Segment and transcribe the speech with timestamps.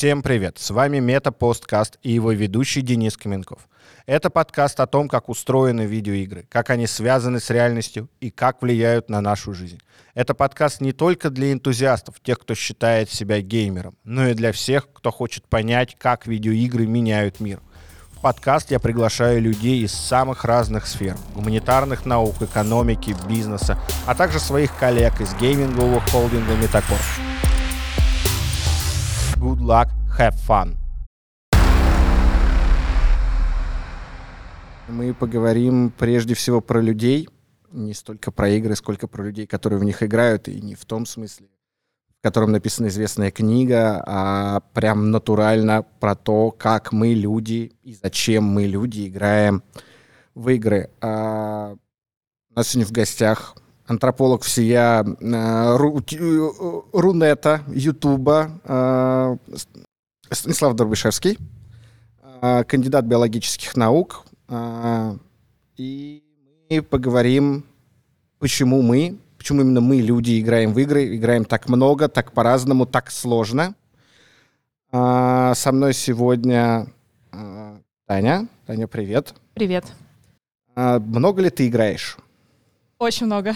[0.00, 0.58] Всем привет!
[0.58, 3.68] С вами Метапосткаст и его ведущий Денис Каменков.
[4.06, 9.10] Это подкаст о том, как устроены видеоигры, как они связаны с реальностью и как влияют
[9.10, 9.78] на нашу жизнь.
[10.14, 14.90] Это подкаст не только для энтузиастов, тех, кто считает себя геймером, но и для всех,
[14.90, 17.60] кто хочет понять, как видеоигры меняют мир.
[18.12, 24.40] В подкаст я приглашаю людей из самых разных сфер– гуманитарных наук, экономики, бизнеса, а также
[24.40, 26.96] своих коллег из геймингового холдинга Метакор.
[29.40, 29.88] Good luck,
[30.18, 30.76] have fun!
[34.86, 37.26] Мы поговорим прежде всего про людей,
[37.72, 41.06] не столько про игры, сколько про людей, которые в них играют, и не в том
[41.06, 41.46] смысле,
[42.18, 48.44] в котором написана известная книга, а прям натурально про то, как мы люди и зачем
[48.44, 49.62] мы люди играем
[50.34, 50.90] в игры.
[51.00, 51.76] А
[52.50, 53.56] у нас сегодня в гостях
[53.90, 56.50] антрополог всея э, ру, э,
[56.92, 59.36] Рунета, Ютуба, э,
[60.30, 61.38] Станислав Дорбышевский,
[62.40, 65.16] э, кандидат биологических наук, а,
[65.76, 66.22] и
[66.70, 67.64] мы поговорим,
[68.38, 73.10] почему мы, почему именно мы, люди, играем в игры, играем так много, так по-разному, так
[73.10, 73.74] сложно.
[74.92, 76.86] А, со мной сегодня
[77.32, 78.46] а, Таня.
[78.66, 79.34] Таня, привет.
[79.54, 79.84] Привет.
[80.76, 82.16] Много ли ты играешь?
[83.00, 83.54] Очень много.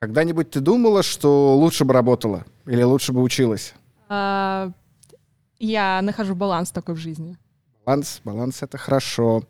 [0.00, 3.74] Когда-нибудь ты думала, что лучше бы работала или лучше бы училась?
[4.08, 4.70] А,
[5.58, 7.36] я нахожу баланс такой в жизни.
[7.84, 9.42] Баланс, баланс это хорошо.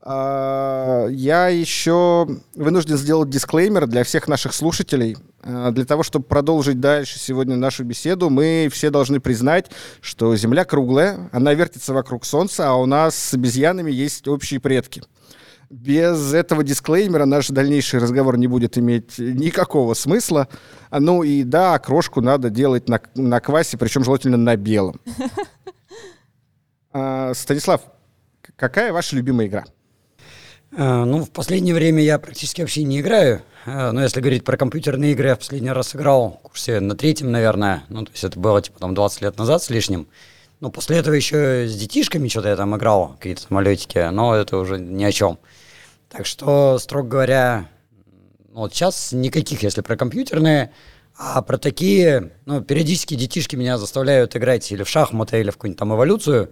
[0.00, 5.16] А, я еще вынужден сделать дисклеймер для всех наших слушателей.
[5.42, 10.64] А, для того, чтобы продолжить дальше сегодня нашу беседу, мы все должны признать, что Земля
[10.64, 15.02] круглая, она вертится вокруг Солнца, а у нас с обезьянами есть общие предки.
[15.68, 20.48] Без этого дисклеймера наш дальнейший разговор не будет иметь никакого смысла.
[20.90, 25.00] Ну и да, крошку надо делать на, на квасе, причем желательно на белом.
[26.98, 27.82] А, Станислав,
[28.56, 29.64] какая ваша любимая игра?
[30.76, 33.42] Э, ну, в последнее время я практически вообще не играю.
[33.66, 36.96] Э, но если говорить про компьютерные игры, я в последний раз играл в курсе на
[36.96, 37.84] третьем, наверное.
[37.88, 40.08] Ну, то есть это было типа там 20 лет назад с лишним.
[40.60, 44.78] Ну, после этого еще с детишками что-то я там играл, какие-то самолетики, но это уже
[44.78, 45.38] ни о чем.
[46.08, 47.68] Так что, строго говоря,
[48.50, 50.72] ну, вот сейчас никаких, если про компьютерные,
[51.18, 55.78] а про такие, ну, периодически детишки меня заставляют играть или в шахматы, или в какую-нибудь
[55.78, 56.50] там эволюцию.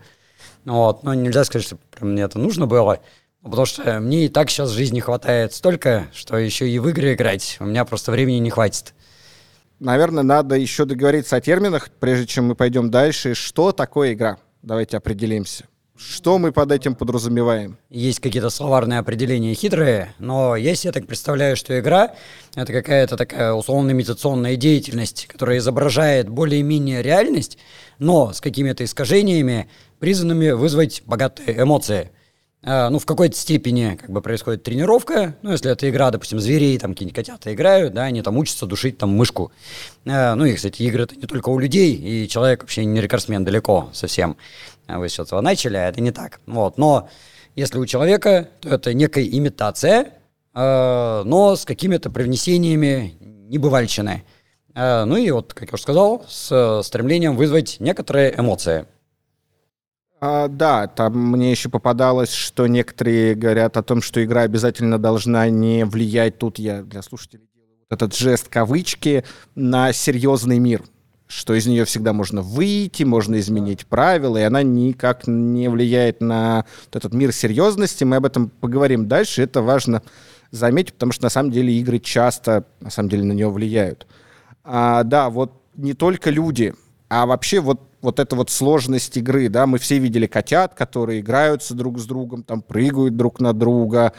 [0.65, 3.01] Вот, но нельзя сказать, что прям мне это нужно было.
[3.43, 7.59] Потому что мне и так сейчас жизни хватает столько, что еще и в игры играть
[7.61, 8.95] у меня просто времени не хватит.
[9.81, 13.35] Наверное, надо еще договориться о терминах, прежде чем мы пойдем дальше.
[13.35, 14.39] Что такое игра?
[14.63, 15.67] Давайте определимся.
[15.97, 17.79] Что мы под этим подразумеваем?
[17.89, 22.17] Есть какие-то словарные определения хитрые, но если я так представляю, что игра—
[22.57, 27.59] это какая-то такая условно-имитационная деятельность, которая изображает более-менее реальность,
[28.01, 29.69] но с какими-то искажениями,
[30.01, 32.11] призванными вызвать богатые эмоции—
[32.67, 35.37] а, ну, в какой-то степени как бы происходит тренировка.
[35.43, 38.97] Ну, если это игра, допустим, зверей, там какие-нибудь котята играют, да, они там учатся душить
[38.97, 39.53] там мышку.
[40.07, 43.45] А, ну, и, кстати, игры это не только у людей, и человек вообще не рекордсмен
[43.45, 44.39] далеко совсем.
[44.87, 46.41] А вы с этого начали, а это не так.
[46.47, 47.09] Вот, но
[47.55, 50.13] если у человека, то это некая имитация,
[50.55, 54.25] но с какими-то привнесениями небывальщины.
[54.75, 58.87] Ну и вот, как я уже сказал, с стремлением вызвать некоторые эмоции.
[60.21, 65.49] А, да, там мне еще попадалось, что некоторые говорят о том, что игра обязательно должна
[65.51, 69.25] не влиять, тут я для слушателей делаю этот жест кавычки,
[69.55, 70.83] на серьезный мир
[71.27, 76.65] что из нее всегда можно выйти, можно изменить правила, и она никак не влияет на
[76.87, 78.05] вот этот мир серьезности.
[78.05, 79.43] Мы об этом поговорим дальше.
[79.43, 80.03] Это важно
[80.51, 84.07] заметить, потому что на самом деле игры часто на самом деле на нее влияют.
[84.63, 86.75] А, да, вот не только люди,
[87.09, 91.73] а вообще вот вот эта вот сложность игры, да, мы все видели котят, которые играются
[91.73, 94.13] друг с другом, там прыгают друг на друга.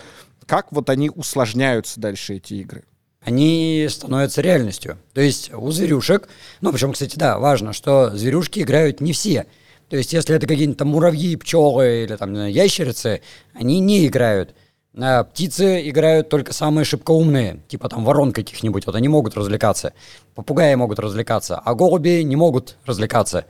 [0.48, 2.84] Как вот они усложняются дальше, эти игры?
[3.26, 5.00] Они становятся реальностью.
[5.14, 6.30] То есть у зверюшек,
[6.62, 9.48] ну, причем, кстати, да, важно, что зверюшки играют не все.
[9.90, 13.22] То есть если это какие-нибудь там муравьи, пчелы или там ящерицы,
[13.54, 14.54] они не играют.
[14.96, 19.94] А птицы играют только самые шибкоумные, типа там ворон каких-нибудь, вот они могут развлекаться.
[20.36, 23.46] Попугаи могут развлекаться, а голуби не могут развлекаться.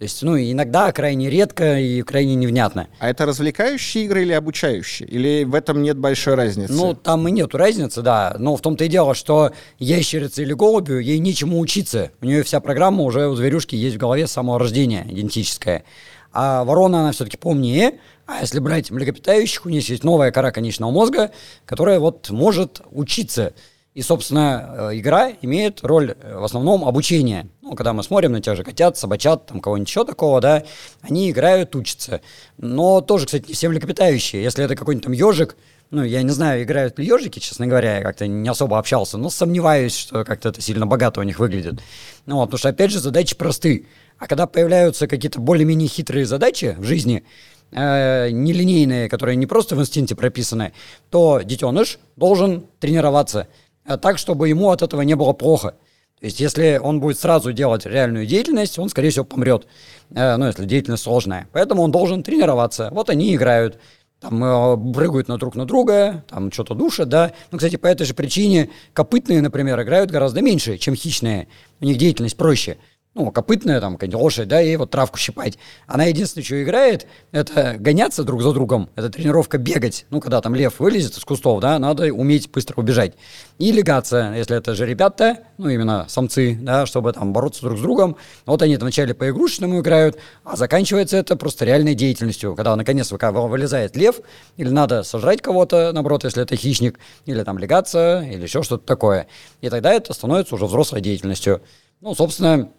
[0.00, 2.88] То есть, ну, иногда крайне редко и крайне невнятно.
[3.00, 5.06] А это развлекающие игры или обучающие?
[5.06, 6.72] Или в этом нет большой разницы?
[6.72, 8.34] Ну, там и нету разницы, да.
[8.38, 12.12] Но в том-то и дело, что ящерице или голубю, ей нечему учиться.
[12.22, 15.84] У нее вся программа уже у зверюшки есть в голове с самого рождения, генетическая.
[16.32, 17.98] А ворона, она все-таки помнее.
[18.24, 21.30] А если брать млекопитающих, у них есть новая кора конечного мозга,
[21.66, 23.52] которая вот может учиться.
[23.92, 27.48] И, собственно, э, игра имеет роль э, в основном обучения.
[27.60, 30.62] Ну, когда мы смотрим на тех же котят, собачат, там кого-нибудь еще такого, да,
[31.00, 32.20] они играют, учатся.
[32.56, 34.44] Но тоже, кстати, не все млекопитающие.
[34.44, 35.56] Если это какой-нибудь там ежик,
[35.90, 39.28] ну, я не знаю, играют ли ежики, честно говоря, я как-то не особо общался, но
[39.28, 41.80] сомневаюсь, что как-то это сильно богато у них выглядит.
[42.26, 43.86] Ну, вот, потому что, опять же, задачи просты.
[44.18, 47.24] А когда появляются какие-то более-менее хитрые задачи в жизни,
[47.72, 50.74] э, нелинейные, которые не просто в инстинкте прописаны,
[51.10, 53.48] то детеныш должен тренироваться
[53.84, 55.74] так, чтобы ему от этого не было плохо.
[56.20, 59.66] То есть, если он будет сразу делать реальную деятельность, он, скорее всего, помрет.
[60.10, 61.48] Э, ну, если деятельность сложная.
[61.52, 62.90] Поэтому он должен тренироваться.
[62.92, 63.78] Вот они играют
[64.20, 67.32] там э, прыгают на друг на друга, там что-то душат, да.
[67.50, 71.48] Ну, кстати, по этой же причине копытные, например, играют гораздо меньше, чем хищные.
[71.80, 72.76] У них деятельность проще
[73.14, 75.58] ну, копытная, там, какая-нибудь лошадь, да, и вот травку щипать.
[75.88, 80.06] Она единственное, что играет, это гоняться друг за другом, это тренировка бегать.
[80.10, 83.14] Ну, когда там лев вылезет из кустов, да, надо уметь быстро убежать.
[83.58, 87.82] И легаться, если это же ребята, ну, именно самцы, да, чтобы там бороться друг с
[87.82, 88.16] другом.
[88.46, 93.96] Вот они вначале по игрушечному играют, а заканчивается это просто реальной деятельностью, когда наконец вылезает
[93.96, 94.20] лев,
[94.56, 99.26] или надо сожрать кого-то, наоборот, если это хищник, или там легаться, или еще что-то такое.
[99.60, 101.60] И тогда это становится уже взрослой деятельностью.
[102.00, 102.70] Ну, собственно,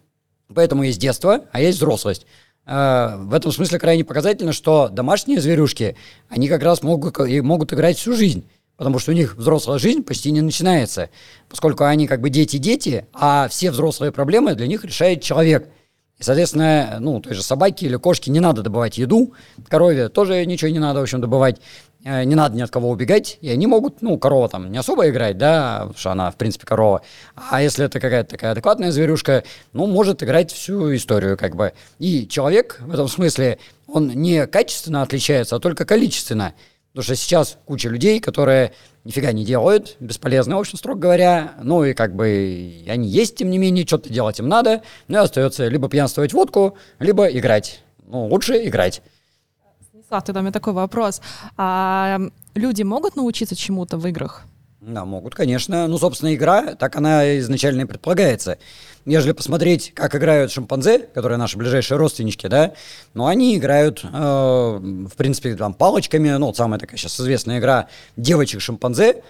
[0.53, 2.25] Поэтому есть детство, а есть взрослость.
[2.65, 5.95] А, в этом смысле крайне показательно, что домашние зверюшки,
[6.29, 8.45] они как раз могут, могут играть всю жизнь.
[8.77, 11.09] Потому что у них взрослая жизнь почти не начинается.
[11.49, 15.69] Поскольку они как бы дети-дети, а все взрослые проблемы для них решает человек.
[16.21, 19.33] И, соответственно, ну, той же собаке или кошке не надо добывать еду,
[19.67, 21.59] корове тоже ничего не надо, в общем, добывать.
[22.05, 25.09] Э, не надо ни от кого убегать, и они могут, ну, корова там не особо
[25.09, 27.01] играть, да, потому что она, в принципе, корова.
[27.49, 31.73] А если это какая-то такая адекватная зверюшка, ну, может играть всю историю, как бы.
[31.97, 33.57] И человек в этом смысле,
[33.87, 36.53] он не качественно отличается, а только количественно.
[36.91, 41.53] Потому что сейчас куча людей, которые нифига не делают, бесполезно, в общем, строго говоря.
[41.61, 44.81] Ну и как бы они есть, тем не менее, что-то делать им надо.
[45.07, 47.81] Ну и остается либо пьянствовать водку, либо играть.
[48.05, 49.01] Ну, лучше играть.
[50.07, 51.21] Слав, тогда у меня такой вопрос.
[51.57, 52.19] А
[52.53, 54.43] люди могут научиться чему-то в играх?
[54.81, 55.87] Да, могут, конечно.
[55.87, 58.57] Ну, собственно, игра, так она изначально и предполагается.
[59.05, 62.73] Ежели посмотреть, как играют шимпанзе, которые наши ближайшие родственнички, да,
[63.15, 67.87] ну, они играют, э, в принципе, там, палочками, ну, вот самая такая сейчас известная игра
[68.17, 69.23] девочек-шимпанзе,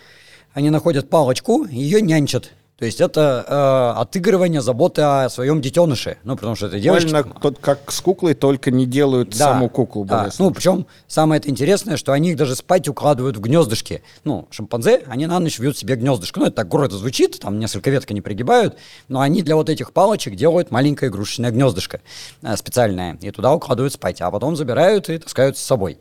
[0.53, 2.51] они находят палочку, ее нянчат.
[2.81, 6.17] То есть это э, отыгрывание заботы о своем детеныше.
[6.23, 7.23] Ну, потому что это девочка.
[7.39, 10.03] Тот, как с куклой, только не делают да, саму куклу.
[10.03, 10.31] Да.
[10.39, 14.01] Ну, причем самое это интересное, что они их даже спать укладывают в гнездышки.
[14.23, 16.39] Ну, шимпанзе, они на ночь вьют себе гнездышко.
[16.39, 18.77] Ну, это так гордо звучит, там несколько веток они пригибают,
[19.09, 22.01] но они для вот этих палочек делают маленькое игрушечное гнездышко
[22.41, 23.15] э, специальное.
[23.21, 25.99] И туда укладывают спать, а потом забирают и таскают с собой.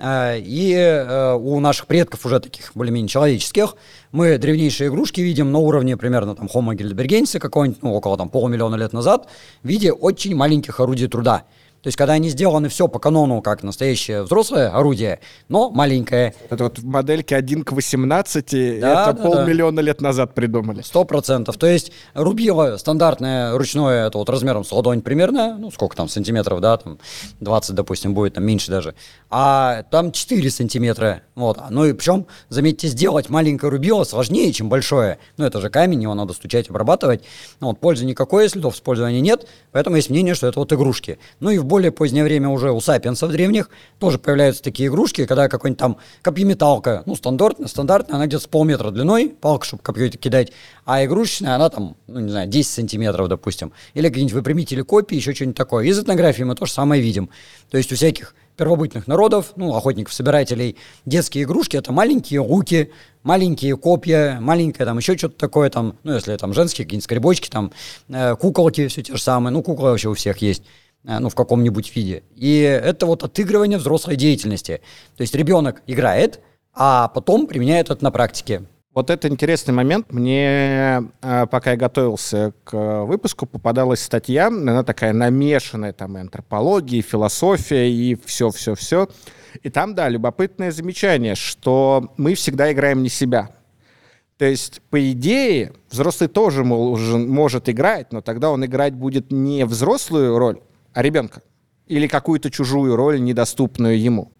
[0.00, 3.74] А, и э, у наших предков уже таких более-менее человеческих
[4.12, 8.76] мы древнейшие игрушки видим на уровне примерно там Homo heidelbergensis какого-нибудь, ну, около там полумиллиона
[8.76, 9.28] лет назад,
[9.62, 11.44] в виде очень маленьких орудий труда.
[11.82, 16.34] То есть, когда они сделаны все по канону, как настоящее взрослое орудие, но маленькое.
[16.50, 19.82] Это вот в модельке 1 к 18, да, это да, полмиллиона да.
[19.82, 20.82] лет назад придумали.
[20.82, 21.56] Сто процентов.
[21.56, 26.60] То есть, рубило стандартное ручное, это вот размером с ладонь примерно, ну, сколько там, сантиметров,
[26.60, 26.98] да, там
[27.40, 28.94] 20, допустим, будет, там меньше даже.
[29.30, 31.22] А там 4 сантиметра.
[31.36, 31.58] Вот.
[31.70, 35.18] Ну и причем, заметьте, сделать маленькое рубило сложнее, чем большое.
[35.36, 37.22] Ну, это же камень, его надо стучать, обрабатывать.
[37.60, 41.18] Ну, вот, пользы никакой, следов использования нет, поэтому есть мнение, что это вот игрушки.
[41.38, 45.48] Ну и в более позднее время уже у сапиенсов древних тоже появляются такие игрушки, когда
[45.48, 50.52] какой-нибудь там копьеметалка, ну, стандартная, стандартная, она где-то с полметра длиной, палка, чтобы копье кидать,
[50.84, 53.72] а игрушечная, она там, ну, не знаю, 10 сантиметров, допустим.
[53.94, 55.84] Или какие-нибудь выпрямители копии, еще что-нибудь такое.
[55.84, 57.30] Из этнографии мы то же самое видим.
[57.70, 62.90] То есть у всяких первобытных народов, ну, охотников-собирателей, детские игрушки— это маленькие руки,
[63.22, 67.72] маленькие копья, маленькое там еще что-то такое, там, ну, если там женские какие-нибудь скребочки, там,
[68.08, 70.64] э, куколки все те же самые, ну, куклы вообще у всех есть.
[71.04, 72.22] Э, ну, в каком-нибудь виде.
[72.34, 74.80] И это вот отыгрывание взрослой деятельности.
[75.16, 76.40] То есть ребенок играет,
[76.74, 78.62] а потом применяет это на практике.
[78.94, 80.12] Вот это интересный момент.
[80.12, 86.98] Мне, э, пока я готовился к выпуску, попадалась статья, она такая намешанная, там и антропология,
[86.98, 89.08] и философия, и все-все-все.
[89.62, 93.50] И там, да, любопытное замечание, что мы всегда играем не себя.
[94.36, 100.38] То есть, по идее, взрослый тоже может играть, но тогда он играть будет не взрослую
[100.38, 100.60] роль,
[101.02, 101.42] ребенка?
[101.86, 104.32] Или какую-то чужую роль, недоступную ему?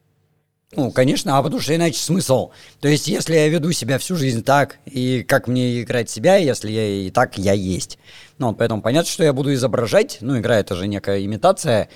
[0.76, 2.50] Ну, конечно, а потому что иначе смысл.
[2.80, 6.70] То есть, если я веду себя всю жизнь так, и как мне играть себя, если
[6.70, 7.98] я и так я есть.
[8.36, 11.88] Ну, поэтому понятно, что я буду изображать, ну, игра это же некая имитация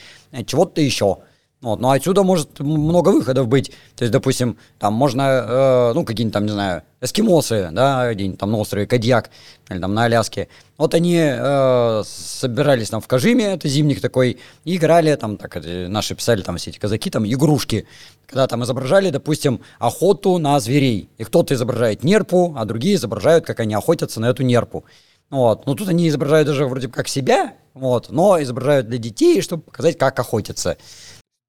[0.47, 1.19] чего-то еще.
[1.63, 3.71] Вот, но отсюда может много выходов быть.
[3.95, 8.51] То есть, допустим, там можно, э, ну, какие-нибудь там, не знаю, эскимосы, да, где-нибудь там
[8.51, 9.31] на острове Кадьяк
[9.71, 10.49] или там на Аляске.
[10.77, 16.17] Вот они э, собирались там в Кажиме, это зимник такой, и играли там, так, наши
[16.17, 17.87] писали там все эти казаки, там, игрушки.
[18.27, 21.11] Когда там изображали, допустим, охоту на зверей.
[21.19, 24.85] И кто-то изображает нерпу, а другие изображают, как они охотятся на эту нерпу.
[25.31, 25.65] Вот.
[25.67, 29.97] Ну, тут они изображают даже вроде как себя, вот, но изображают для детей, чтобы показать,
[29.97, 30.77] как охотятся.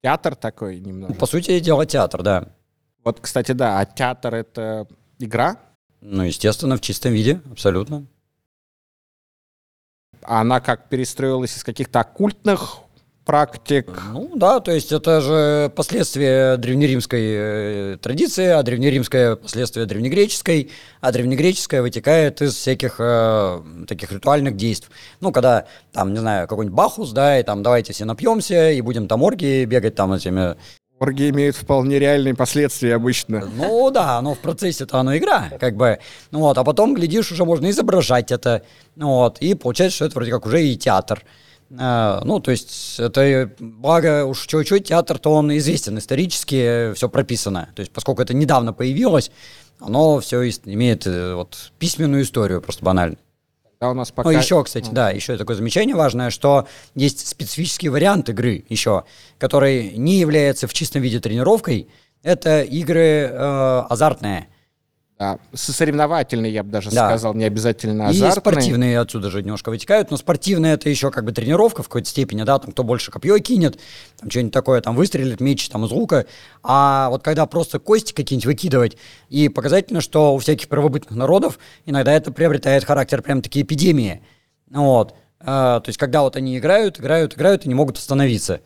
[0.03, 1.13] Театр такой немного.
[1.13, 2.49] По сути дела, театр, да.
[3.05, 4.85] Вот, кстати, да, а театр— это
[5.17, 5.57] игра?
[6.01, 8.05] Ну, естественно, в чистом виде, абсолютно.
[10.21, 12.79] А она как перестроилась из каких-то оккультных
[13.25, 13.89] практик.
[14.11, 21.11] Ну да, то есть это же последствия древнеримской э, традиции, а древнеримское последствие древнегреческой, а
[21.11, 24.93] древнегреческое вытекает из всяких э, таких ритуальных действий.
[25.21, 29.07] Ну, когда там, не знаю, какой-нибудь бахус, да, и там давайте все напьемся и будем
[29.07, 30.55] там оргии бегать там этими
[30.99, 33.49] Оргии имеют вполне реальные последствия обычно.
[33.57, 35.99] Ну да, но в процессе-то оно игра, как бы.
[36.31, 38.63] Ну вот, а потом, глядишь, уже можно изображать это.
[38.95, 41.23] Ну вот, и получается, что это вроде как уже и театр.
[41.79, 47.69] А, ну, то есть, это, благо, уж чуть-чуть театр-то он известен исторически, все прописано.
[47.75, 49.31] То есть, поскольку это недавно появилось,
[49.79, 53.17] оно все имеет э, вот письменную историю, просто банально.
[53.79, 54.31] Да, у нас пока...
[54.31, 59.03] Ну, еще, кстати, да, еще такое замечание важное, что есть специфический вариант игры еще,
[59.37, 61.89] который не является в чистом виде тренировкой.
[62.21, 64.47] Это игры э, азартные.
[65.23, 67.07] Да, соревновательные, я бы даже да.
[67.07, 68.29] сказал, не обязательно азартные.
[68.29, 72.09] И спортивные отсюда же немножко вытекают, но спортивные это еще как бы тренировка в какой-то
[72.09, 73.79] степени, да, там кто больше копье кинет,
[74.19, 76.25] там что-нибудь такое, там выстрелит меч там из лука,
[76.61, 78.97] а вот когда просто кости какие-нибудь выкидывать,
[79.29, 84.21] и показательно, что у всяких первобытных народов иногда это приобретает характер прям такие эпидемии,
[84.69, 88.59] вот, а, то есть когда вот они играют, играют, играют и не могут остановиться.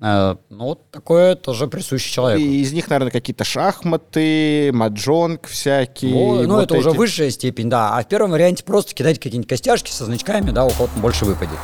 [0.00, 2.42] Э, ну, вот такое тоже присуще человеку.
[2.42, 6.14] И из них, наверное, какие-то шахматы, маджонг всякие.
[6.14, 6.80] О, ну, вот это эти...
[6.80, 7.96] уже высшая степень, да.
[7.96, 11.58] А в первом варианте просто кидать какие-нибудь костяшки со значками, да, у кого-то больше выпадет.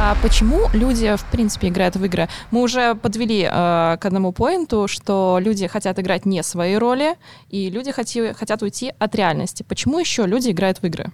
[0.00, 2.28] А почему люди, в принципе, играют в игры?
[2.50, 7.16] Мы уже подвели э, к одному поинту, что люди хотят играть не свои роли,
[7.50, 9.64] и люди хоти, хотят уйти от реальности.
[9.68, 11.12] Почему еще люди играют в игры?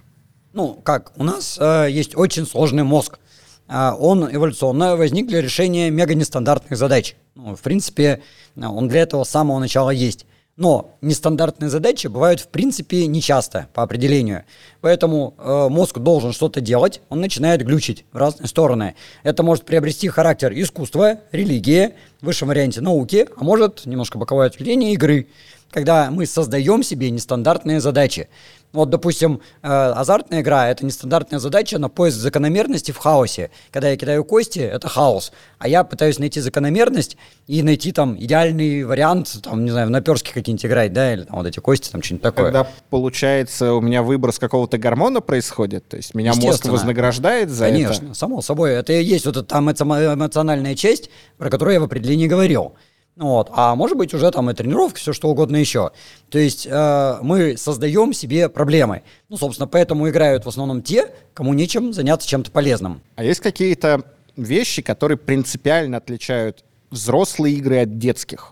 [0.53, 3.19] Ну, как, у нас э, есть очень сложный мозг.
[3.67, 7.15] А, он эволюционно возник для решения мега нестандартных задач.
[7.35, 8.21] Ну, в принципе,
[8.55, 10.25] он для этого с самого начала есть.
[10.57, 14.45] Но нестандартные задачи бывают в принципе нечасто по определению.
[14.79, 18.95] Поэтому э, мозг должен что-то делать, он начинает глючить в разные стороны.
[19.23, 24.93] Это может приобрести характер искусства, религии, в высшем варианте науки, а может немножко боковое ответвление
[24.93, 25.27] игры,
[25.75, 28.29] когда мы создаем себе нестандартные задачи.
[28.71, 33.51] Вот, допустим, э, азартная игра— это нестандартная задача на поиск закономерности в хаосе.
[33.71, 35.33] Когда я кидаю кости, это хаос.
[35.59, 37.17] А я пытаюсь найти закономерность
[37.47, 41.35] и найти там идеальный вариант, там, не знаю, в наперске какие-нибудь играть, да, или там
[41.37, 42.45] вот эти кости, там что-нибудь такое.
[42.45, 47.91] Когда, получается, у меня выброс какого-то гормона происходит, то есть меня мозг вознаграждает за Конечно,
[47.91, 47.99] это?
[47.99, 48.71] Конечно, само собой.
[48.71, 52.75] Это и есть вот эта там эмоциональная часть, про которую я в определении говорил.
[53.17, 53.49] Вот.
[53.53, 55.91] А может быть уже там и тренировка, все что угодно еще.
[56.29, 59.03] То есть э, мы создаем себе проблемы.
[59.29, 63.01] Ну, собственно, поэтому играют в основном те, кому нечем заняться чем-то полезным.
[63.15, 64.03] А есть какие-то
[64.35, 68.51] вещи, которые принципиально отличают взрослые игры от детских?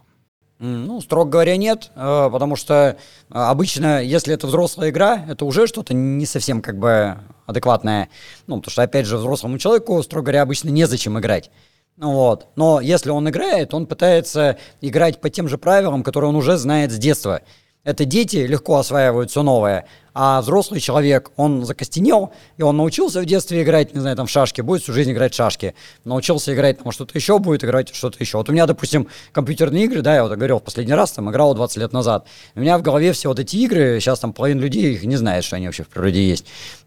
[0.59, 2.95] Ну, строго говоря, нет, э, потому что э,
[3.33, 8.07] обычно, если это взрослая игра, это уже что-то не совсем как бы адекватное.
[8.47, 11.51] Ну, потому что, опять же, взрослому человеку, строго говоря, обычно незачем играть.
[11.97, 12.47] Вот.
[12.55, 16.91] Но если он играет, он пытается играть по тем же правилам, которые он уже знает
[16.91, 17.41] с детства.
[17.83, 23.25] Это дети легко осваивают все новое, а взрослый человек, он закостенел, и он научился в
[23.25, 25.75] детстве играть, не знаю, там в шашки, будет всю жизнь играть в шашки.
[26.05, 28.37] Научился играть там что-то еще, будет играть что-то еще.
[28.37, 31.55] Вот у меня, допустим, компьютерные игры, да, я вот говорил в последний раз, там играл
[31.55, 32.25] 20 лет назад.
[32.55, 35.43] У меня в голове все вот эти игры, сейчас там половина людей их не знает,
[35.43, 36.45] что они вообще в природе есть.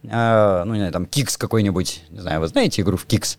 [0.09, 3.37] А, ну, не знаю, там Кикс какой-нибудь, не знаю, вы знаете игру в Кикс?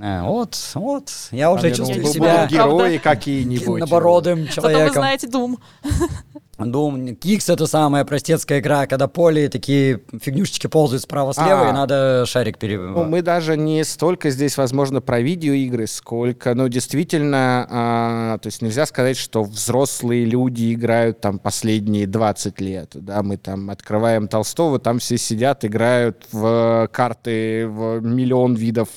[0.00, 2.46] А, вот, вот, я уже а чувствую себя...
[2.46, 3.80] герои какие-нибудь.
[3.80, 4.86] Набородым человеком.
[4.86, 5.56] Зато вы знаете Doom.
[6.58, 7.14] Doom.
[7.14, 12.58] Кикс— это самая простецкая игра, когда поле такие фигнюшечки ползают справа-слева, а, и надо шарик
[12.58, 12.78] пере...
[12.78, 18.62] Ну, мы даже не столько здесь, возможно, про видеоигры, сколько, ну, действительно, а, то есть
[18.62, 24.78] нельзя сказать, что взрослые люди играют там последние 20 лет, да, мы там открываем Толстого,
[24.78, 28.88] там все сидят, играют в карты, в миллион видов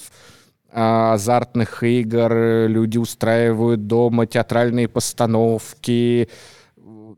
[0.73, 6.29] азартных игр, люди устраивают дома театральные постановки.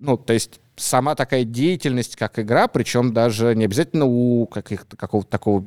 [0.03, 5.29] Ну, то есть сама такая деятельность, как игра, причем даже не обязательно у каких-то, какого-то
[5.29, 5.65] такого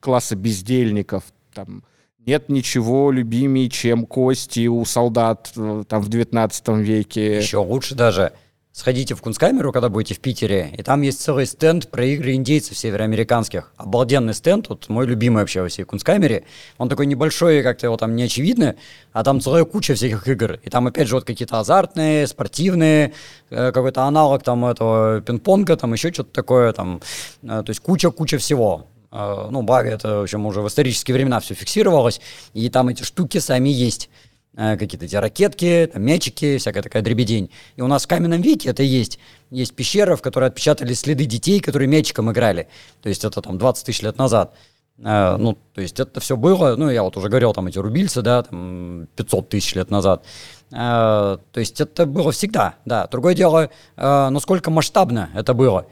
[0.00, 1.22] класса бездельников,
[1.54, 1.84] там,
[2.18, 7.38] Нет ничего любимее, чем кости у солдат э, там в 19 веке.
[7.38, 8.32] Еще лучше даже.
[8.76, 12.76] Сходите в Кунсткамеру, когда будете в Питере, и там есть целый стенд про игры индейцев
[12.76, 13.72] североамериканских.
[13.78, 16.44] Обалденный стенд, вот мой любимый вообще во всей Кунсткамере.
[16.76, 18.76] Он такой небольшой, как-то его там не очевидно,
[19.14, 20.60] а там целая куча всяких игр.
[20.62, 23.14] И там опять же вот какие-то азартные, спортивные,
[23.48, 27.00] э, какой-то аналог там этого пинг-понга, там еще что-то такое, там,
[27.44, 28.88] э, то есть куча-куча всего.
[29.10, 32.20] Э, ну, благо это, в общем, уже в исторические времена все фиксировалось,
[32.52, 34.10] и там эти штуки сами есть.
[34.56, 37.50] Э, какие-то эти ракетки, там, мячики, всякая такая дребедень.
[37.76, 39.18] И у нас в каменном веке это есть.
[39.50, 42.68] Есть пещера, в которой отпечатали следы детей, которые мячиком играли.
[43.02, 44.54] То есть это там 20 тысяч лет назад.
[44.98, 48.22] Uh, ну, то есть это все было, ну, я вот уже говорил, там эти рубильцы,
[48.22, 50.24] да, там 500 тысяч лет назад.
[50.70, 53.06] Uh, то есть это было всегда, да.
[53.08, 55.86] Другое дело, uh, насколько масштабно это было.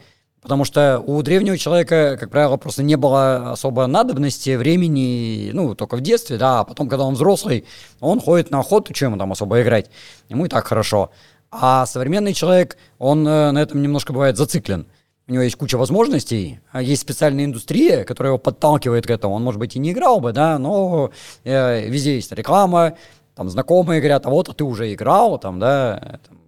[0.44, 5.96] Потому что у древнего человека, как правило, просто не было особо надобности, времени, ну, только
[5.96, 7.64] в детстве, да, а потом, когда он взрослый,
[7.98, 9.90] он ходит на охоту, чем ему там особо играть,
[10.28, 11.10] ему и так хорошо.
[11.50, 14.86] А современный человек, он э, на этом немножко бывает зациклен.
[15.28, 19.36] У него есть куча возможностей, а есть специальная индустрия, которая его подталкивает к этому.
[19.36, 21.10] Он, может быть, и не играл бы, да, но
[21.44, 22.98] э, везде есть реклама,
[23.34, 26.38] там знакомые говорят, а вот, а ты уже играл, там, да, там,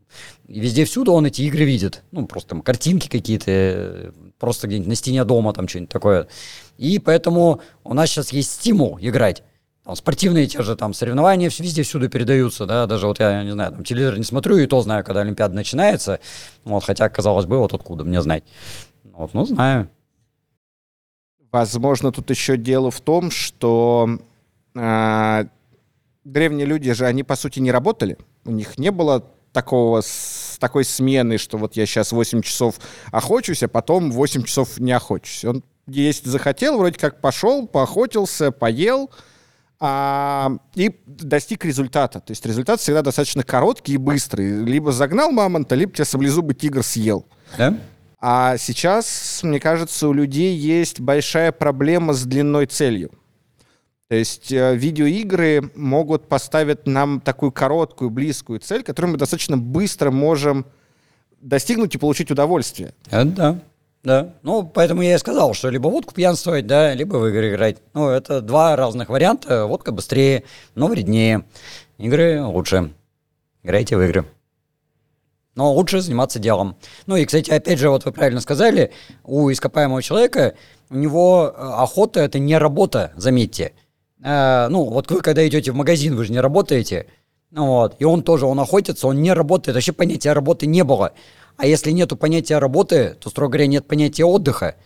[0.48, 2.02] везде всюду он эти игры видит.
[2.12, 6.28] Ну, просто там картинки какие-то, просто где-нибудь на стене дома там что-нибудь такое.
[6.78, 9.42] И поэтому у нас сейчас есть стимул играть.
[9.84, 13.70] Там спортивные те же там соревнования везде всюду передаются, да, даже вот я, не знаю,
[13.72, 16.18] там телевизор не смотрю, и то знаю, когда Олимпиада начинается,
[16.64, 18.42] вот, хотя, казалось бы, вот откуда мне знать.
[19.04, 19.88] Вот, ну, знаю.
[21.52, 24.18] Возможно, тут еще дело в том, что
[24.74, 25.44] э,
[26.24, 28.18] древние люди же, они, по сути, не работали.
[28.44, 30.02] У них не было такого,
[30.56, 32.76] с такой смены, что вот я сейчас 8 часов
[33.12, 35.44] охочусь, а потом 8 часов не охочусь.
[35.44, 39.10] Он есть захотел, вроде как пошел, поохотился, поел,
[39.78, 42.20] а, и достиг результата.
[42.20, 44.64] То есть результат всегда достаточно короткий и быстрый.
[44.64, 47.26] Либо загнал мамонта, либо тебя саблезубый тигр съел.
[47.58, 47.76] Да?
[48.18, 53.10] А сейчас, мне кажется, у людей есть большая проблема с длинной целью.
[54.08, 60.10] То есть э, видеоигры могут поставить нам такую короткую, близкую цель, которую мы достаточно быстро
[60.10, 60.66] можем
[61.40, 62.94] достигнуть и получить удовольствие.
[63.10, 63.60] Это да.
[64.04, 64.34] Да.
[64.42, 67.78] Ну, поэтому я и сказал, что либо водку пьянствовать, да, либо в игры играть.
[67.92, 69.66] Ну, это два разных варианта.
[69.66, 70.44] Водка быстрее,
[70.76, 71.44] но вреднее.
[71.98, 72.92] Игры лучше.
[73.64, 74.24] Играйте в игры.
[75.56, 76.76] Но лучше заниматься делом.
[77.06, 78.92] Ну и, кстати, опять же, вот вы правильно сказали,
[79.24, 80.54] у ископаемого человека
[80.88, 83.72] у него э, охота это не работа, заметьте.
[84.22, 87.06] Э, ну, вот вы когда идете в магазин, вы же не работаете.
[87.50, 87.96] Вот.
[87.98, 89.74] И он тоже, он охотится, он не работает.
[89.74, 91.12] Вообще понятия работы не было.
[91.56, 94.76] А если нету понятия работы, то, строго говоря, нет понятия отдыха.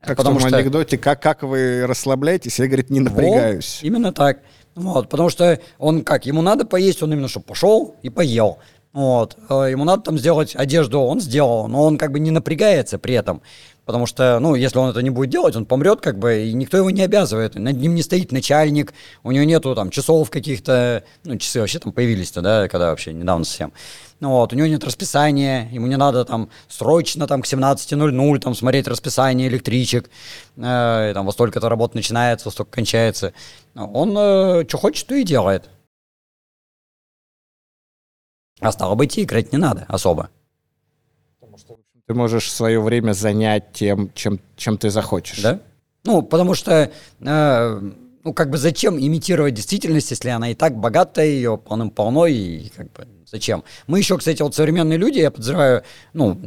[0.00, 0.58] Как потому в том что...
[0.58, 3.78] анекдоте, как, как вы расслабляетесь, я, говорит, не напрягаюсь.
[3.80, 4.40] Вот, именно так.
[4.74, 8.58] Вот, потому что он как, ему надо поесть, он именно что пошел и поел.
[8.92, 12.98] Вот, э, ему надо там сделать одежду, он сделал, но он как бы не напрягается
[12.98, 13.42] при этом.
[13.84, 16.76] Потому что, ну, если он это не будет делать, он помрет, как бы, и никто
[16.76, 17.56] его не обязывает.
[17.56, 21.92] Над ним не стоит начальник, у него нету там часов каких-то, ну, часы вообще там
[21.92, 23.72] появились-то, да, когда вообще недавно совсем.
[24.20, 28.54] Ну, вот, у него нет расписания, ему не надо там срочно там к 17.00 там
[28.54, 30.10] смотреть расписание электричек,
[30.56, 33.32] э, там во столько-то работа начинается, во столько кончается.
[33.74, 35.68] Он э, что хочет, то и делает.
[38.60, 40.30] А стало быть, играть не надо особо.
[42.06, 45.40] Ты можешь свое время занять тем, чем, чем ты захочешь.
[45.40, 45.60] Да?
[46.04, 47.80] Ну, потому что, э,
[48.24, 52.92] ну, как бы зачем имитировать действительность, если она и так богатая, ее полным-полно, и как
[52.92, 53.62] бы зачем?
[53.86, 56.38] Мы еще, кстати, вот современные люди, я подозреваю, ну,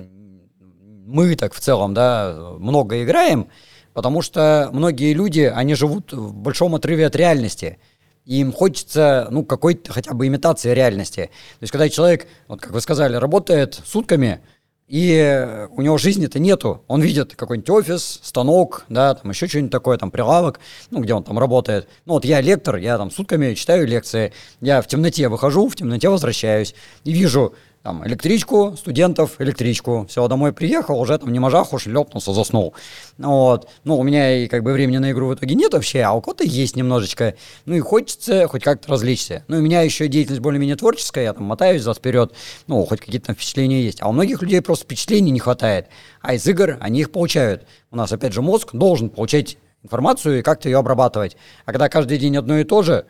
[1.05, 3.47] мы так в целом, да, много играем,
[3.93, 7.77] потому что многие люди, они живут в большом отрыве от реальности.
[8.25, 11.29] Им хочется, ну, какой-то хотя бы имитации реальности.
[11.59, 14.41] То есть, когда человек, вот как вы сказали, работает сутками,
[14.87, 16.83] и у него жизни-то нету.
[16.87, 20.59] Он видит какой-нибудь офис, станок, да, там еще что-нибудь такое, там прилавок,
[20.91, 21.87] ну, где он там работает.
[22.05, 26.09] Ну, вот я лектор, я там сутками читаю лекции, я в темноте выхожу, в темноте
[26.09, 30.07] возвращаюсь и вижу там, электричку, студентов, электричку.
[30.09, 32.73] Все, домой приехал, уже там не мажах уж, лепнулся, заснул.
[33.19, 33.69] Вот.
[33.83, 36.21] Ну, у меня и как бы времени на игру в итоге нет вообще, а у
[36.21, 37.35] кого-то есть немножечко.
[37.65, 39.45] Ну, и хочется хоть как-то развлечься.
[39.47, 42.33] Ну, у меня еще деятельность более-менее творческая, я там мотаюсь за вперед,
[42.65, 44.01] ну, хоть какие-то впечатления есть.
[44.01, 45.85] А у многих людей просто впечатлений не хватает.
[46.21, 47.67] А из игр они их получают.
[47.91, 51.37] У нас, опять же, мозг должен получать информацию и как-то ее обрабатывать.
[51.65, 53.05] А когда каждый день одно и то же,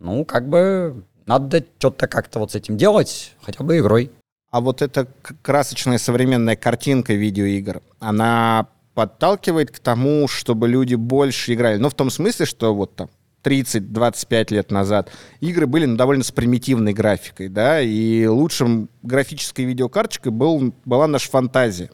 [0.00, 4.10] ну, как бы надо что-то как-то вот с этим делать, хотя бы игрой.
[4.56, 5.06] А вот эта
[5.42, 11.76] красочная современная картинка видеоигр, она подталкивает к тому, чтобы люди больше играли.
[11.76, 13.10] Ну, в том смысле, что вот там
[13.44, 20.32] 30-25 лет назад игры были ну, довольно с примитивной графикой, да, и лучшим графической видеокарточкой
[20.32, 21.90] был, была наша фантазия.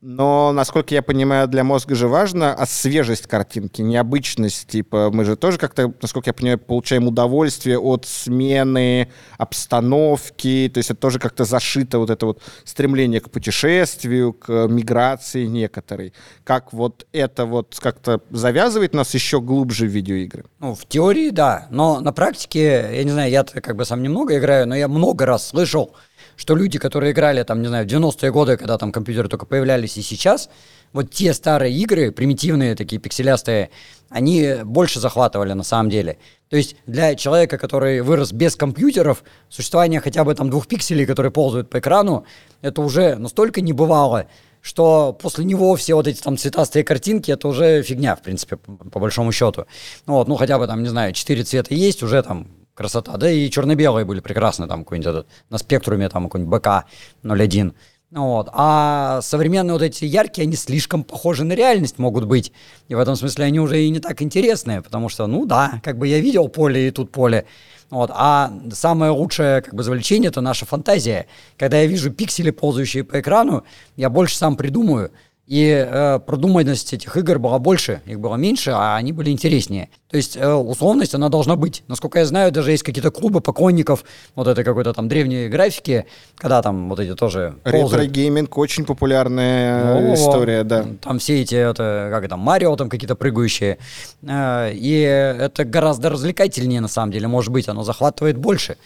[0.00, 4.68] Но, насколько я понимаю, для мозга же важно а свежесть картинки, необычность.
[4.68, 10.70] Типа, мы же тоже как-то, насколько я понимаю, получаем удовольствие от смены обстановки.
[10.72, 16.12] То есть это тоже как-то зашито вот это вот стремление к путешествию, к миграции некоторой.
[16.44, 20.44] Как вот это вот как-то завязывает нас еще глубже в видеоигры?
[20.58, 21.66] Ну, в теории, да.
[21.70, 25.24] Но на практике, я не знаю, я как бы сам немного играю, но я много
[25.26, 25.94] раз слышал,
[26.36, 29.96] что люди, которые играли там, не знаю, в 90-е годы, когда там компьютеры только появлялись,
[29.96, 30.50] и сейчас,
[30.92, 33.70] вот те старые игры, примитивные такие пикселястые,
[34.08, 36.18] они больше захватывали на самом деле.
[36.48, 41.32] То есть для человека, который вырос без компьютеров, существование хотя бы там двух пикселей, которые
[41.32, 42.24] ползают по экрану,
[42.60, 44.26] это уже настолько не бывало,
[44.60, 48.72] что после него все вот эти там цветастые картинки, это уже фигня, в принципе, по,
[48.72, 49.66] по большому счету.
[50.06, 53.16] Ну вот, ну хотя бы там, не знаю, четыре цвета есть, уже там красота.
[53.16, 56.84] Да и черно-белые были прекрасны, там какой-нибудь этот, на спектруме там какой-нибудь БК
[57.24, 57.74] 01.
[58.12, 58.48] Вот.
[58.52, 62.52] А современные вот эти яркие, они слишком похожи на реальность могут быть.
[62.88, 65.98] И в этом смысле они уже и не так интересные, потому что, ну да, как
[65.98, 67.46] бы я видел поле и тут поле.
[67.90, 68.10] Вот.
[68.12, 71.26] А самое лучшее как бы завлечение– это наша фантазия.
[71.56, 73.64] Когда я вижу пиксели, ползающие по экрану,
[73.96, 75.10] я больше сам придумаю.
[75.46, 79.90] И э, продуманность этих игр была больше, их было меньше, а они были интереснее.
[80.10, 81.84] То есть э, условность, она должна быть.
[81.86, 84.04] Насколько я знаю, даже есть какие-то клубы поклонников
[84.34, 90.14] вот этой какой-то там древней графики, когда там вот эти тоже Ретро-гейминг очень популярная ну,
[90.14, 90.84] история, да.
[91.00, 93.78] Там все эти, это, как это, Марио там какие-то прыгающие.
[94.22, 98.78] Э, и это гораздо развлекательнее на самом деле, может быть, оно захватывает больше.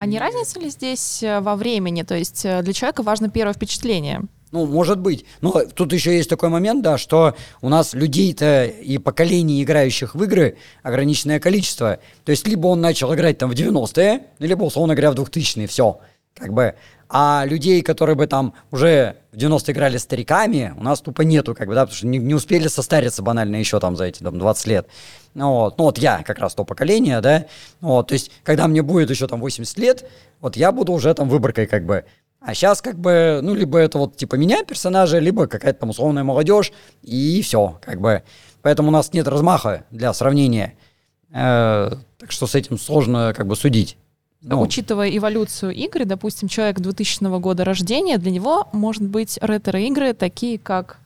[0.00, 2.04] А не разница ли здесь э, во времени?
[2.04, 4.22] То есть э, для человека важно первое впечатление.
[4.50, 5.26] Ну, может быть.
[5.40, 10.22] Но тут еще есть такой момент, да, что у нас людей-то и поколений, играющих в
[10.24, 11.98] игры, ограниченное количество.
[12.24, 16.00] То есть, либо он начал играть там в 90-е, либо, условно говоря, в 2000-е, все.
[16.34, 16.74] Как бы.
[17.10, 21.66] А людей, которые бы там уже в 90-е играли стариками, у нас тупо нету, как
[21.66, 24.66] бы, да, потому что не, не успели состариться банально еще там за эти там 20
[24.66, 24.88] лет.
[25.34, 27.46] Ну вот, ну вот я как раз то поколение, да,
[27.80, 30.08] вот, то есть, когда мне будет еще там 80 лет,
[30.40, 32.04] вот я буду уже там выборкой как бы.
[32.40, 36.24] А сейчас как бы, ну, либо это вот типа меня персонажа, либо какая-то там условная
[36.24, 36.72] молодежь,
[37.02, 38.22] и все, как бы.
[38.62, 40.74] Поэтому у нас нет размаха для сравнения.
[41.30, 43.96] Э, так что с этим сложно как бы судить.
[44.40, 44.60] Ну.
[44.60, 50.98] Учитывая эволюцию игры, допустим, человек 2000 года рождения, для него, может быть, ретро-игры такие, как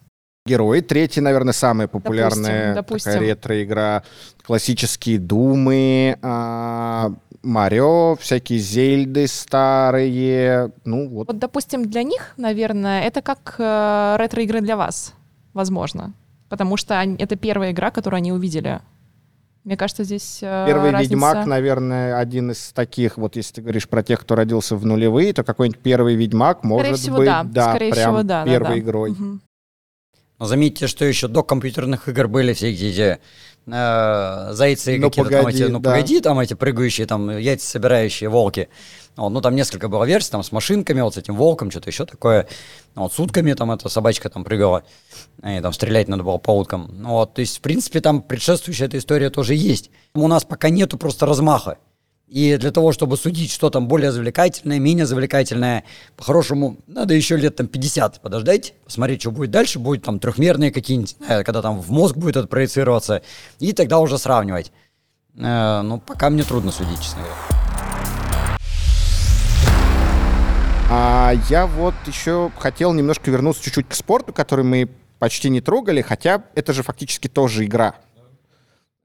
[0.45, 0.81] Герои.
[0.81, 3.21] Третий, наверное, самая популярная допустим, допустим.
[3.21, 4.03] ретро-игра.
[4.45, 10.73] Классические Думы, а, Марио, всякие Зельды старые.
[10.85, 11.27] Ну, вот.
[11.27, 15.15] вот, допустим, для них, наверное, это как э, ретро-игры для вас,
[15.53, 16.15] возможно.
[16.49, 18.81] Потому что они, это первая игра, которую они увидели.
[19.65, 21.15] Мне кажется, здесь э, Первый разница...
[21.15, 25.33] Ведьмак, наверное, один из таких, вот если ты говоришь про тех, кто родился в нулевые,
[25.33, 28.65] то какой-нибудь первый Ведьмак может Скорее всего, быть, да, да Скорее прям всего, да, первой
[28.65, 28.79] да, да.
[28.79, 29.11] игрой.
[29.13, 29.41] Угу.
[30.41, 33.21] Но заметьте, что еще до компьютерных игр были все эти
[33.67, 35.91] э, зайцы ну, какие-то там эти, ну да.
[35.91, 38.69] погоди, там эти прыгающие, там яйца собирающие волки.
[39.17, 42.07] Вот, ну, там несколько было версий, там с машинками, вот с этим волком, что-то еще
[42.07, 42.49] такое.
[42.95, 44.85] Вот, с утками там эта собачка там прыгала,
[45.45, 46.91] и там стрелять надо было по уткам.
[47.03, 49.91] Вот, то есть, в принципе, там предшествующая эта история тоже есть.
[50.15, 51.77] У нас пока нету просто размаха.
[52.33, 55.85] И для того, чтобы судить, что там более завлекательное, менее завлекательное,
[56.17, 61.15] по-хорошему, надо еще лет там 50 подождать, посмотреть, что будет дальше, будет там трехмерные какие-нибудь,
[61.29, 63.21] э, когда там в мозг будет это проецироваться,
[63.59, 64.73] и тогда уже сравнивать.
[65.37, 68.57] Э, ну, пока мне трудно судить, честно говоря.
[70.91, 76.01] А я вот еще хотел немножко вернуться чуть-чуть к спорту, который мы почти не трогали,
[76.01, 77.97] хотя это же фактически тоже игра.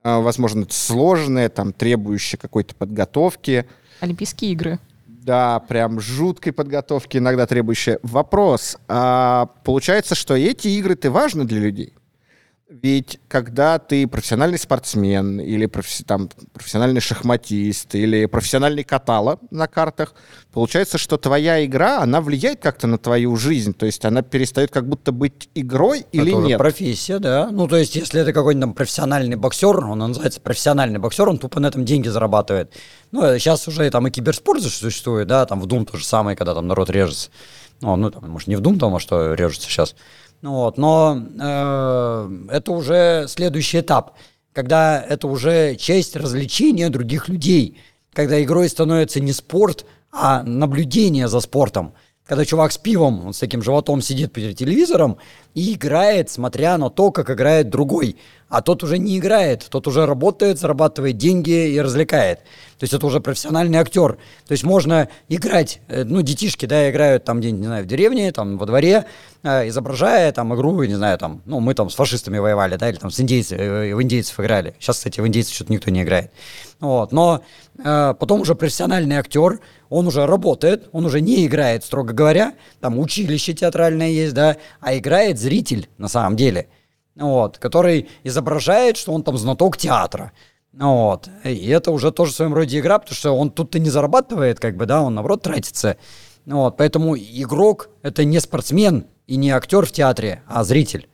[0.08, 3.66] А, возможно, сложное, там, требующее какой-то подготовки.
[4.00, 4.78] Олимпийские игры.
[5.06, 7.98] Да, прям жуткой подготовки, иногда требующие.
[8.02, 8.78] Вопрос.
[8.88, 11.92] А, получается, что эти игры-то важны для людей?
[12.70, 15.70] Ведь когда ты профессиональный спортсмен или
[16.06, 20.12] там, профессиональный шахматист или профессиональный катала на картах,
[20.52, 23.72] получается, что твоя игра, она влияет как-то на твою жизнь.
[23.72, 26.58] То есть она перестает как будто быть игрой или это нет?
[26.58, 27.48] профессия, да.
[27.50, 31.60] Ну, то есть если это какой-нибудь там профессиональный боксер, он называется профессиональный боксер, он тупо
[31.60, 32.74] на этом деньги зарабатывает.
[33.12, 36.54] Ну, сейчас уже там и киберспорт существует, да, там в Doom то же самое, когда
[36.54, 37.30] там народ режется.
[37.80, 39.94] Ну, ну там, может, не в Doom там, а что режется сейчас.
[40.40, 44.16] Ну вот, но э, это уже следующий этап,
[44.52, 47.78] когда это уже часть развлечения других людей,
[48.12, 51.92] когда игрой становится не спорт, а наблюдение за спортом.
[52.24, 55.16] Когда чувак с пивом, он с таким животом сидит перед телевизором
[55.54, 58.16] и играет, смотря на то, как играет другой.
[58.48, 62.40] А тот уже не играет, тот уже работает, зарабатывает деньги и развлекает.
[62.78, 64.18] То есть это уже профессиональный актер.
[64.46, 68.32] То есть можно играть, э, ну, детишки, да, играют там где-нибудь, не знаю, в деревне,
[68.32, 69.04] там, во дворе,
[69.42, 72.96] э, изображая там игру, не знаю, там, ну, мы там с фашистами воевали, да, или
[72.96, 74.74] там с индейцами, э, в индейцев играли.
[74.78, 76.30] Сейчас, кстати, в индейцев что-то никто не играет.
[76.80, 77.42] Вот, но
[77.78, 82.98] э, потом уже профессиональный актер, он уже работает, он уже не играет, строго говоря, там
[82.98, 86.68] училище театральное есть, да, а играет зритель на самом деле,
[87.18, 90.32] вот, который изображает, что он там знаток театра.
[90.72, 91.28] Вот.
[91.44, 94.76] И это уже тоже в своем роде игра, потому что он тут-то не зарабатывает, как
[94.76, 95.96] бы, да, он наоборот тратится.
[96.46, 96.76] Вот.
[96.76, 101.08] Поэтому игрок— это не спортсмен и не актер в театре, а зритель.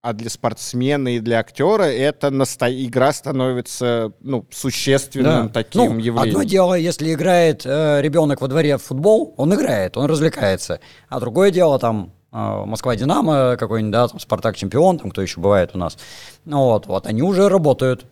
[0.00, 2.66] А для спортсмена и для актера эта насто...
[2.68, 5.48] игра становится ну, существенным да.
[5.48, 6.36] таким ну, явлением.
[6.36, 10.80] Одно дело, если играет э, ребенок во дворе в футбол, он играет, он развлекается.
[11.08, 15.78] А другое дело, там, э, Москва-Динамо какой-нибудь, да, там, Спартак-чемпион, там, кто еще бывает у
[15.78, 15.96] нас.
[16.44, 18.04] Ну, вот, вот, они уже работают.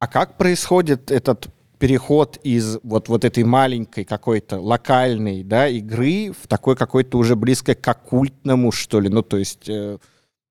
[0.00, 6.46] А как происходит этот переход из вот, вот этой маленькой какой-то локальной да, игры в
[6.46, 9.98] такой какой-то уже близко к оккультному, что ли, ну, то есть э,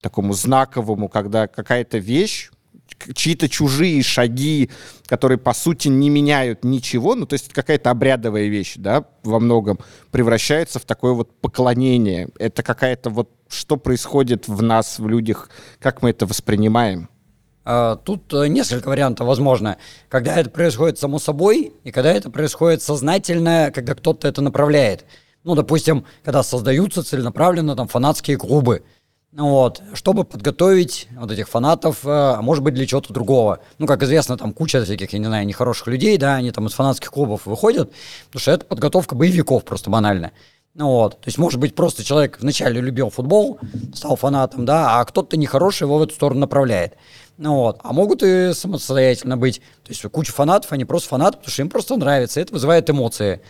[0.01, 2.49] такому знаковому, когда какая-то вещь,
[3.13, 4.69] чьи-то чужие шаги,
[5.07, 9.79] которые, по сути, не меняют ничего, ну, то есть какая-то обрядовая вещь, да, во многом,
[10.11, 12.29] превращается в такое вот поклонение.
[12.39, 17.09] Это какая-то вот, что происходит в нас, в людях, как мы это воспринимаем?
[17.63, 19.77] А, тут э, несколько вариантов возможно.
[20.09, 25.05] Когда это происходит само собой, и когда это происходит сознательно, когда кто-то это направляет.
[25.43, 28.83] Ну, допустим, когда создаются целенаправленно там фанатские клубы.
[29.33, 33.59] Вот, чтобы подготовить вот этих фанатов, э, а может быть, для чего-то другого.
[33.77, 36.73] Ну, как известно, там куча всяких, я не знаю, нехороших людей, да, они там из
[36.73, 37.93] фанатских клубов выходят,
[38.27, 40.31] потому что это подготовка боевиков просто банально.
[40.73, 43.59] Ну вот, то есть, может быть, просто человек вначале любил футбол,
[43.93, 46.95] стал фанатом, да, а кто-то нехороший его в эту сторону направляет.
[47.37, 47.79] Ну вот.
[47.81, 49.61] А могут и самостоятельно быть.
[49.83, 52.39] То есть куча фанатов, они просто фанаты, потому что им просто нравится.
[52.39, 53.41] Это вызывает эмоции.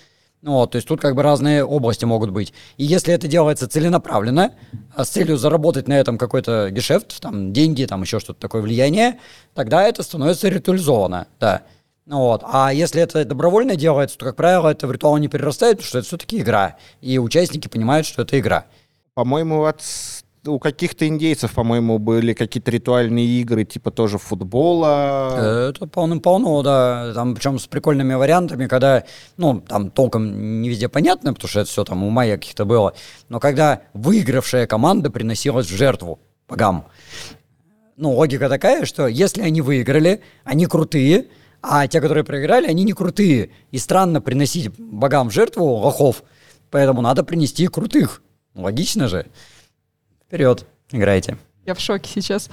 [0.42, 2.52] Ну, вот, то есть тут как бы разные области могут быть.
[2.78, 4.54] И если это делается целенаправленно,
[4.96, 9.20] а с целью заработать на этом какой-то гешефт, там, деньги, там, еще что-то такое влияние,
[9.54, 11.62] тогда это становится ритуализовано, да.
[12.08, 12.42] Ну вот.
[12.44, 16.00] А если это добровольно делается, то, как правило, это в ритуал не перерастает, потому что
[16.00, 16.78] это все-таки игра.
[17.02, 18.66] И участники понимают, что это игра.
[19.14, 19.82] По-моему, от
[20.46, 25.70] у каких-то индейцев, по-моему, были какие-то ритуальные игры, типа тоже футбола.
[25.70, 27.14] Это полным-полно, да.
[27.14, 29.04] Там, причем с прикольными вариантами, когда,
[29.38, 32.94] ну, там толком не везде понятно, потому что это все там у майя каких-то было,
[33.30, 36.88] но когда выигравшая команда приносилась в жертву богам.
[37.98, 41.28] Ну, логика такая, что если они выиграли, они крутые,
[41.62, 43.52] а те, которые проиграли, они не крутые.
[43.70, 46.24] И странно приносить богам в жертву лохов,
[46.72, 48.24] поэтому надо принести крутых.
[48.56, 49.28] Логично же.
[50.32, 51.38] Вперед, играйте.
[51.66, 52.50] Я в шоке сейчас.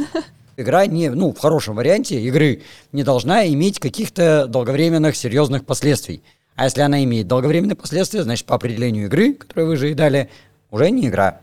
[0.56, 6.24] Игра не, ну, в хорошем варианте игры не должна иметь каких-то долговременных серьезных последствий.
[6.56, 10.30] А если она имеет долговременные последствия, значит, по определению игры, которую вы же и дали,
[10.72, 11.42] уже не игра.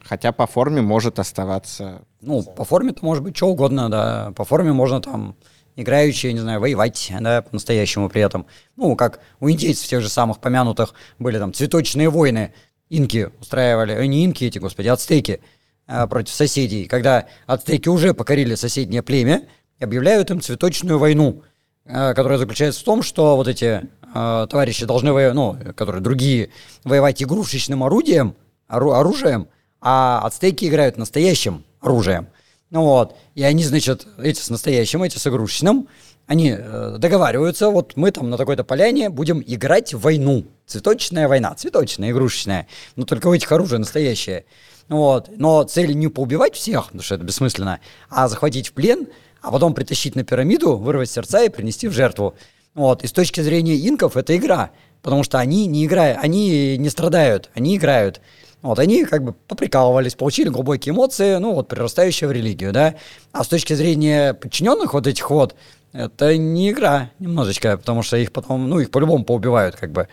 [0.00, 2.00] Хотя по форме может оставаться...
[2.22, 4.32] Ну, по форме это может быть что угодно, да.
[4.34, 5.36] По форме можно там
[5.76, 8.46] играющие, не знаю, воевать, да, по-настоящему при этом.
[8.76, 12.54] Ну, как у индейцев тех же самых помянутых были там цветочные войны,
[12.90, 15.40] инки устраивали, э, не инки эти, господи, ацтеки
[15.86, 19.42] э, против соседей, когда ацтеки уже покорили соседнее племя,
[19.80, 21.42] объявляют им цветочную войну,
[21.84, 23.82] э, которая заключается в том, что вот эти
[24.14, 26.50] э, товарищи должны, воевать, ну, которые другие,
[26.84, 28.34] воевать игрушечным орудием,
[28.66, 29.48] ору, оружием,
[29.80, 32.28] а ацтеки играют настоящим оружием.
[32.70, 35.88] Ну вот, и они, значит, эти с настоящим, эти с игрушечным,
[36.26, 40.44] они э, договариваются, вот мы там на такой-то поляне будем играть в войну.
[40.68, 42.68] Цветочная война, цветочная, игрушечная.
[42.94, 44.44] Но только у этих оружие настоящее.
[44.88, 45.30] Вот.
[45.34, 49.06] Но цель не поубивать всех, потому что это бессмысленно, а захватить в плен,
[49.40, 52.34] а потом притащить на пирамиду, вырвать сердца и принести в жертву.
[52.74, 53.02] Вот.
[53.02, 57.48] И с точки зрения инков это игра, потому что они не играют, они не страдают,
[57.54, 58.20] они играют.
[58.60, 62.96] Вот, они как бы поприкалывались, получили глубокие эмоции, ну вот, прирастающие в религию, да.
[63.30, 65.54] А с точки зрения подчиненных вот этих вот,
[65.92, 70.08] это не игра немножечко, потому что их потом, ну, их по-любому поубивают, как бы.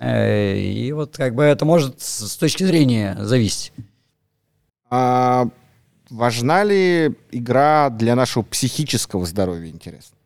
[0.00, 3.72] Э, и вот как бы это может с точки зрения зависеть.
[4.90, 5.48] А
[6.10, 10.16] важна ли игра для нашего психического здоровья, интересно?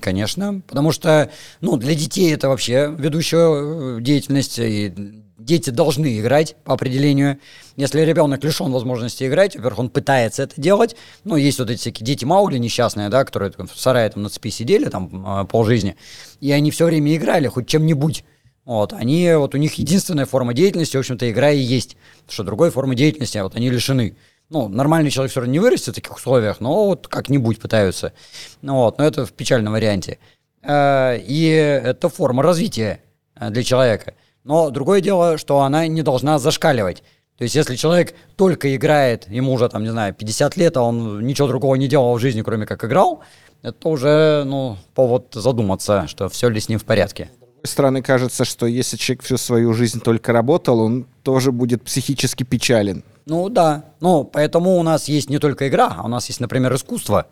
[0.00, 4.94] Конечно, потому что, ну, для детей это вообще ведущая э, деятельность, и
[5.38, 7.38] дети должны играть по определению.
[7.76, 10.96] Если ребенок лишен возможности играть, во-первых, он пытается это делать.
[11.24, 14.50] Ну, есть вот эти всякие дети Маули несчастные, да, которые в сарае там на цепи
[14.50, 15.96] сидели там а, полжизни,
[16.40, 18.24] и они все время играли хоть чем-нибудь.
[18.68, 21.96] Вот, они, вот у них единственная форма деятельности, в общем-то, игра и есть.
[22.28, 24.14] Что другой формы деятельности, вот они лишены.
[24.50, 28.12] Ну, нормальный человек все равно не вырастет в таких условиях, но вот как-нибудь пытаются.
[28.60, 30.18] Ну, вот, но это в печальном варианте.
[30.62, 33.00] Э, и это форма развития
[33.36, 34.12] э, для человека.
[34.44, 37.02] Но другое дело, что она не должна зашкаливать.
[37.38, 41.26] То есть, если человек только играет, ему уже, там, не знаю, 50 лет, а он
[41.26, 43.22] ничего другого не делал в жизни, кроме как играл,
[43.62, 47.30] это уже, ну, повод задуматься, что все ли с ним в порядке.
[47.58, 52.44] Другой стороны, кажется, что если человек всю свою жизнь только работал, он тоже будет психически
[52.44, 53.02] печален.
[53.26, 56.72] Ну да, ну поэтому у нас есть не только игра, а у нас есть, например,
[56.72, 57.26] искусство,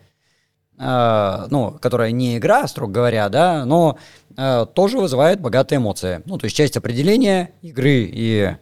[0.81, 3.99] э, ну, которое не игра, строго говоря, да, но
[4.37, 6.23] э, тоже вызывает богатые эмоции.
[6.25, 8.57] Ну, то есть часть определения игры и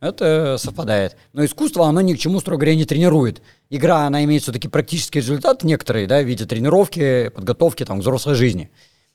[0.00, 1.18] это совпадает.
[1.34, 3.42] Но искусство, оно ни к чему, строго говоря, не тренирует.
[3.68, 8.36] Игра, она имеет все-таки практический результат некоторые, да, в виде тренировки, подготовки там, к взрослой
[8.36, 8.70] жизни.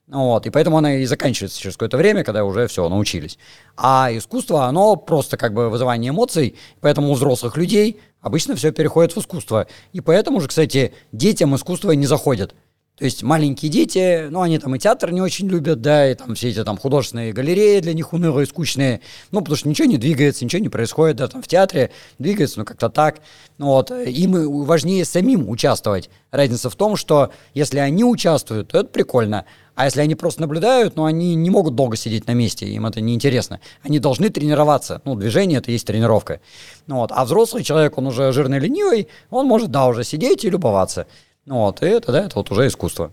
[0.07, 3.39] Вот, и поэтому она и заканчивается через какое-то время, когда уже все, научились.
[3.75, 9.15] А искусство, оно просто как бы вызывание эмоций, поэтому у взрослых людей обычно все переходит
[9.15, 9.65] в искусство.
[9.93, 12.53] И поэтому же, кстати, детям искусство не заходит.
[12.97, 16.33] То есть маленькие дети, ну, они там и театр не очень любят, да, и там
[16.33, 20.45] все эти там художественные галереи для них унылые, скучные, ну, потому что ничего не двигается,
[20.45, 23.19] ничего не происходит, да, там в театре двигается, ну, как-то так.
[23.57, 26.09] Ну, вот, им важнее самим участвовать.
[26.31, 29.43] Разница в том, что если они участвуют, то это прикольно,
[29.75, 33.01] а если они просто наблюдают, ну, они не могут долго сидеть на месте, им это
[33.01, 33.59] неинтересно.
[33.83, 35.01] Они должны тренироваться.
[35.03, 36.39] Ну, движение— это есть тренировка.
[36.87, 37.11] Ну, вот.
[37.13, 41.07] А взрослый человек, он уже жирный ленивый, он может, да, уже сидеть и любоваться.
[41.45, 43.11] Ну вот, и это, да, это вот уже искусство.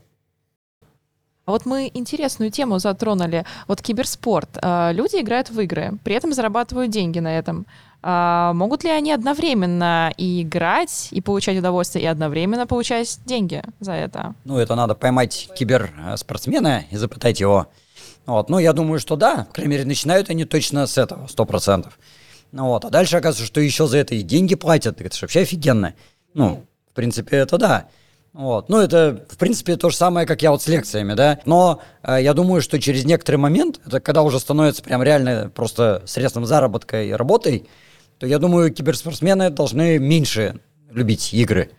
[1.45, 3.45] А вот мы интересную тему затронули.
[3.67, 4.59] Вот киберспорт.
[4.63, 7.67] А, люди играют в игры, при этом зарабатывают деньги на этом.
[8.01, 13.93] А могут ли они одновременно и играть, и получать удовольствие, и одновременно получать деньги за
[13.93, 14.35] это?
[14.45, 17.67] Ну, это надо поймать киберспортсмена и запытать его.
[18.27, 18.49] Вот.
[18.49, 19.47] Ну, я думаю, что да.
[19.49, 21.99] По крайней мере, начинают они точно с этого, сто процентов.
[22.53, 22.85] Ну вот.
[22.85, 25.01] А дальше оказывается, что еще за это и деньги платят.
[25.01, 25.95] Это же вообще офигенно.
[26.35, 27.89] Ну, в принципе, это да.
[28.33, 28.71] Вот.
[28.71, 31.41] Ну, это, в принципе, то же самое, как я вот с лекциями, да.
[31.45, 36.03] Но э, я думаю, что через некоторый момент, это когда уже становится прям реально просто
[36.07, 37.69] средством заработка и работой,
[38.19, 41.73] то я думаю, киберспортсмены должны меньше любить игры.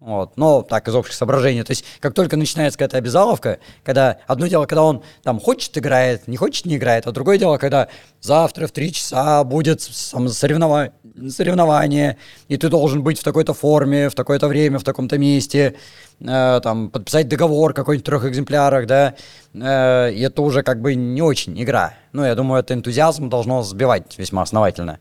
[0.00, 0.36] Вот.
[0.36, 1.64] Но так, из общих соображений.
[1.64, 6.28] То есть, как только начинается какая-то обязаловка, когда одно дело, когда он там хочет играет,
[6.28, 7.88] не хочет не играет, а другое дело, когда
[8.20, 10.92] завтра в три часа будет соревнова...
[11.28, 15.74] соревнование, и ты должен быть в такой-то форме, в такое-то время, в таком-то месте,
[16.20, 19.16] э, там, подписать договор какой-нибудь в трех экземплярах, да,
[19.52, 21.94] э, это уже как бы не очень игра.
[22.12, 25.00] Ну, я думаю, это энтузиазм должно сбивать весьма основательно.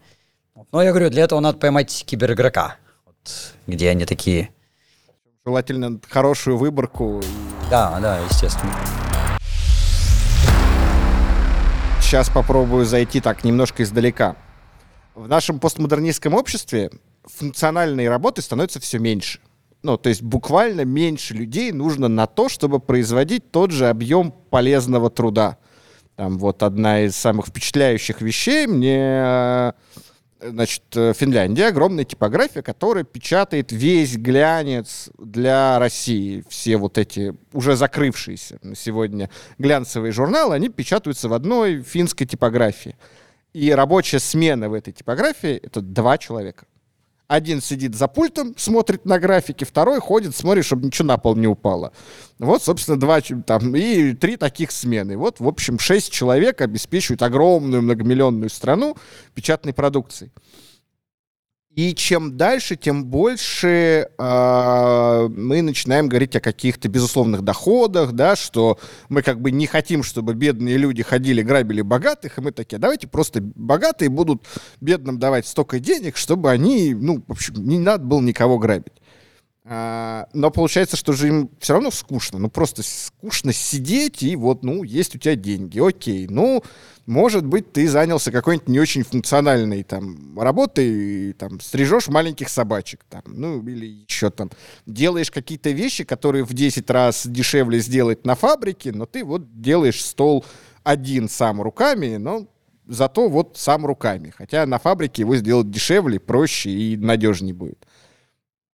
[0.72, 4.50] Но я говорю, для этого надо поймать киберигрока, вот, где они такие
[5.48, 7.22] Желательно хорошую выборку.
[7.70, 8.70] Да, да, естественно.
[12.02, 14.36] Сейчас попробую зайти так немножко издалека.
[15.16, 16.92] В нашем постмодернистском обществе
[17.24, 19.40] функциональной работы становится все меньше.
[19.84, 25.10] Ну, то есть буквально меньше людей нужно на то, чтобы производить тот же объем полезного
[25.10, 25.60] труда.
[26.18, 29.72] Там вот одна из самых впечатляющих вещей мне
[30.40, 36.44] Значит, э, Финляндия огромная типография, которая печатает весь глянец для России.
[36.48, 42.96] Все вот эти уже закрывшиеся на сегодня глянцевые журналы, они печатаются в одной финской типографии.
[43.54, 46.66] И рабочая смена в этой типографии— это два человека.
[47.28, 51.48] Один сидит за пультом, смотрит на графики, второй ходит, смотрит, чтобы ничего на пол не
[51.48, 51.92] упало.
[52.40, 55.18] Вот, собственно, два там и три таких смены.
[55.18, 58.96] Вот, в общем, шесть человек обеспечивают огромную многомиллионную страну
[59.34, 60.32] печатной продукцией.
[61.78, 68.80] И чем дальше, тем больше э, мы начинаем говорить о каких-то безусловных доходах, да, что
[69.10, 73.06] мы как бы не хотим, чтобы бедные люди ходили, грабили богатых, и мы такие, давайте
[73.06, 74.42] просто богатые будут
[74.82, 78.94] бедным давать столько денег, чтобы они, ну, в общем, не надо было никого грабить.
[79.70, 82.40] А, но получается, что же им все равно скучно.
[82.40, 85.86] Ну, просто скучно сидеть, и вот, ну, есть у тебя деньги.
[85.86, 86.26] Окей.
[86.30, 86.64] Ну,
[87.06, 93.24] может быть, ты занялся какой-нибудь не очень функциональной там работой, там, стрижешь маленьких собачек, там,
[93.26, 94.52] ну, или еще там,
[94.86, 100.02] делаешь какие-то вещи, которые в 10 раз дешевле сделать на фабрике, но ты вот делаешь
[100.04, 100.46] стол
[100.84, 102.48] один сам руками, но
[102.86, 104.30] зато вот сам руками.
[104.30, 107.86] Хотя на фабрике его сделать дешевле, проще и надежнее будет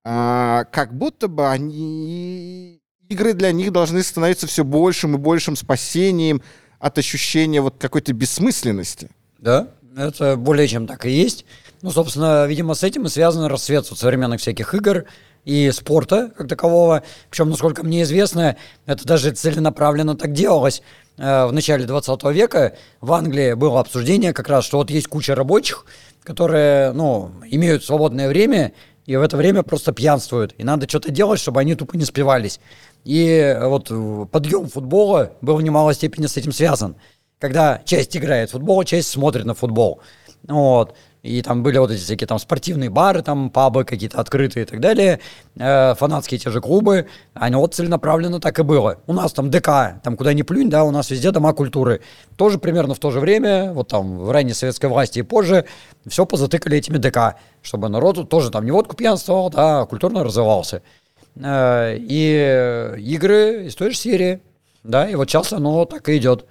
[0.04, 6.42] а, как будто бы они игры для них должны становиться все большим и большим спасением
[6.80, 9.10] от ощущения вот какой-то бессмысленности.
[9.40, 11.46] Да, это более чем так и есть.
[11.82, 15.06] Ну, собственно, видимо, с этим и связан расцвет вот современных всяких игр
[15.46, 17.04] и спорта как такового.
[17.30, 20.82] Причем, насколько мне известно, это даже целенаправленно так делалось.
[21.18, 25.36] Э, в начале 20 века в Англии было обсуждение как раз, что вот есть куча
[25.36, 25.86] рабочих,
[26.24, 28.74] которые, ну, имеют свободное время,
[29.06, 30.56] и в это время просто пьянствуют.
[30.58, 32.60] И надо что-то делать, чтобы они тупо не спивались.
[33.04, 33.92] И вот
[34.32, 36.96] подъем футбола был в немалой степени с этим связан.
[37.40, 40.02] Когда часть играет в футбол, часть смотрит на футбол.
[40.48, 40.96] Вот.
[41.24, 44.82] И там были вот эти всякие там спортивные бары, там пабы какие-то открытые и так
[44.82, 45.22] далее,
[45.56, 48.98] э, фанатские те же клубы, они вот целенаправленно так и было.
[49.08, 52.02] У нас там ДК, там куда ни плюнь, да, у нас везде дома культуры.
[52.36, 55.64] Тоже примерно в то же время, вот там в ранней советской власти и позже,
[56.06, 60.82] все позатыкали этими ДК, чтобы народ тоже там не водку пьянствовал, да, а культурно развивался.
[61.38, 64.42] Э, и игры из той же серии,
[64.84, 66.46] да, и вот сейчас оно так и идет.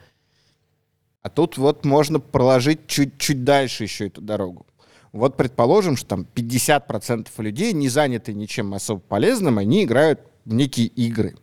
[1.23, 4.67] А тут вот можно проложить чуть-чуть дальше еще эту дорогу.
[5.13, 10.87] Вот предположим, что там 50% людей не заняты ничем особо полезным, они играют в некие
[10.87, 11.37] игры.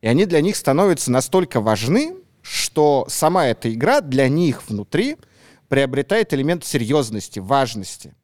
[0.00, 5.16] И они для них становятся настолько важны, что сама эта игра для них внутри
[5.68, 8.14] приобретает элемент серьезности, важности.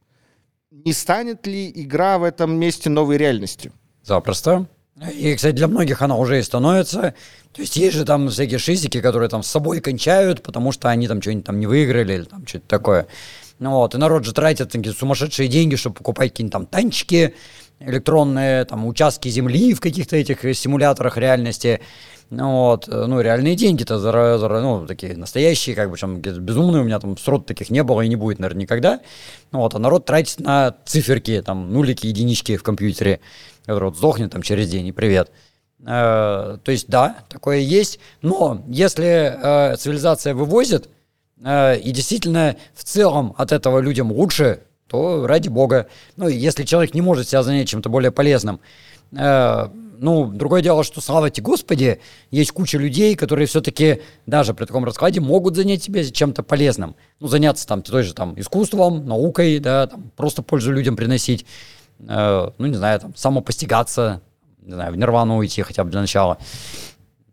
[0.70, 3.72] Не станет ли игра в этом месте новой реальностью?
[4.02, 4.68] Запросто.
[5.12, 7.14] И, кстати, для многих она уже и становится.
[7.52, 11.08] То есть есть же там всякие шизики, которые там с собой кончают, потому что они
[11.08, 13.06] там что-нибудь там не выиграли или там что-то такое.
[13.58, 17.34] Ну вот, и народ же тратит такие сумасшедшие деньги, чтобы покупать какие-нибудь там танчики,
[17.80, 21.80] электронные там участки земли в каких-то этих симуляторах реальности.
[22.30, 23.98] Ну вот, ну, реальные деньги-то,
[24.60, 28.08] ну, такие настоящие, как бы, чем безумные, у меня там срод таких не было и
[28.08, 29.00] не будет, наверное, никогда.
[29.52, 33.20] Ну вот, а народ тратит на циферки, там, нулики, единички в компьютере
[33.66, 35.30] который вот сдохнет там через день, и привет.
[35.80, 40.88] Э, то есть, да, такое есть, но если э, цивилизация вывозит,
[41.42, 45.88] э, и действительно в целом от этого людям лучше, то ради бога.
[46.16, 48.60] Ну, если человек не может себя занять чем-то более полезным,
[49.12, 49.68] э,
[49.98, 54.84] ну, другое дело, что, слава тебе Господи, есть куча людей, которые все-таки даже при таком
[54.84, 56.96] раскладе могут занять себя чем-то полезным.
[57.20, 61.46] Ну, заняться там той же там искусством, наукой, да, там, просто пользу людям приносить
[62.00, 64.22] э, ну, не знаю, там, самопостигаться,
[64.62, 66.38] не знаю, в нирвану уйти хотя бы для начала.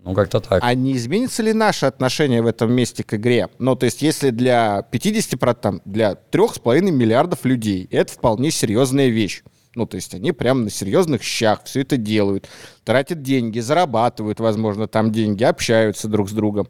[0.03, 0.63] Ну, как-то так.
[0.63, 3.49] А не изменится ли наше отношение в этом месте к игре?
[3.59, 9.43] Ну, то есть, если для 50%, там, для 3,5 миллиардов людей это вполне серьезная вещь.
[9.75, 12.49] Ну, то есть они прям на серьезных щах все это делают,
[12.83, 16.67] тратят деньги, зарабатывают, возможно, там деньги, общаются друг с другом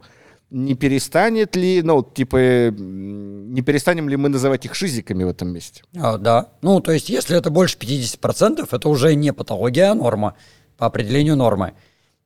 [0.51, 5.83] не перестанет ли, ну, типа, не перестанем ли мы называть их шизиками в этом месте?
[5.95, 6.49] А, да.
[6.61, 10.35] Ну, то есть, если это больше 50%, это уже не патология, а норма,
[10.77, 11.73] по определению нормы.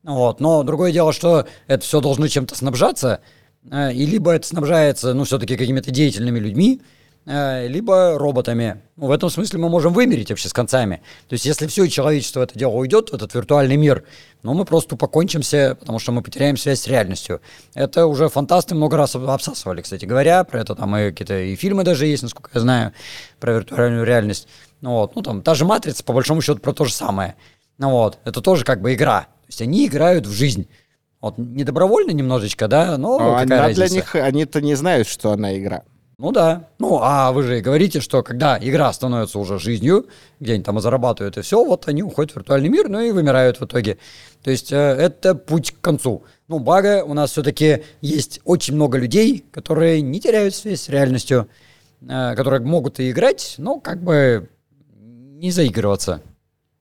[0.03, 0.39] Вот.
[0.39, 3.21] Но другое дело, что это все должно чем-то снабжаться,
[3.69, 6.82] э, и либо это снабжается, ну, все-таки какими-то деятельными людьми,
[7.26, 8.82] либо роботами.
[8.97, 11.01] Ну, в этом смысле мы можем вымереть вообще с концами.
[11.28, 14.03] То есть, если все человечество это дело уйдет, в этот виртуальный мир,
[14.43, 17.41] ну, мы просто покончимся, потому что мы потеряем связь с реальностью.
[17.73, 21.84] Это уже фантасты много раз обсасывали, кстати говоря, про это там и какие-то и фильмы
[21.84, 22.93] даже есть, насколько я знаю,
[23.39, 24.47] про виртуальную реальность.
[24.82, 27.36] Ну, вот, ну, там, та же «Матрица», по большому счету, про то же самое.
[27.80, 29.21] Ну, вот, это тоже как бы игра.
[29.21, 30.67] То есть, они играют в жизнь.
[31.21, 33.88] Вот, не добровольно немножечко, да, но, но какая она разница?
[33.88, 35.82] для них, они-то не знают, что она игра.
[36.18, 36.70] Ну да.
[36.80, 40.07] Ну, а вы же говорите, что когда игра становится уже жизнью,
[40.39, 43.11] где они там и зарабатывают, и все, вот они уходят в виртуальный мир, ну и
[43.11, 43.97] вымирают в итоге.
[44.41, 46.24] То есть э, это путь к концу.
[46.47, 51.49] Ну, благо, у нас все-таки есть очень много людей, которые не теряют связь с реальностью,
[52.01, 54.49] э, которые могут и играть, но как бы
[54.99, 56.22] не заигрываться.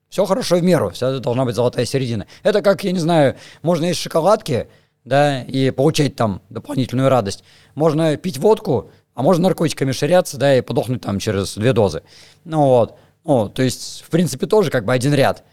[0.08, 2.28] Все хорошо в меру, вся должна быть золотая середина.
[2.44, 4.68] Это как, я не знаю, можно есть шоколадки,
[5.04, 7.42] да, и получать там дополнительную радость.
[7.74, 12.02] Можно пить водку, а можно наркотиками ширяться, да, и подохнуть там через две дозы.
[12.44, 12.96] Ну вот.
[13.24, 15.44] Ну, то есть, в принципе, тоже как бы один ряд.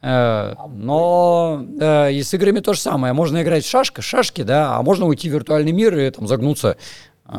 [0.00, 3.12] Э, но э, и с играми то же самое.
[3.12, 6.76] Можно играть в шашки, шашки, да, а можно уйти в виртуальный мир и там загнуться
[7.26, 7.36] э,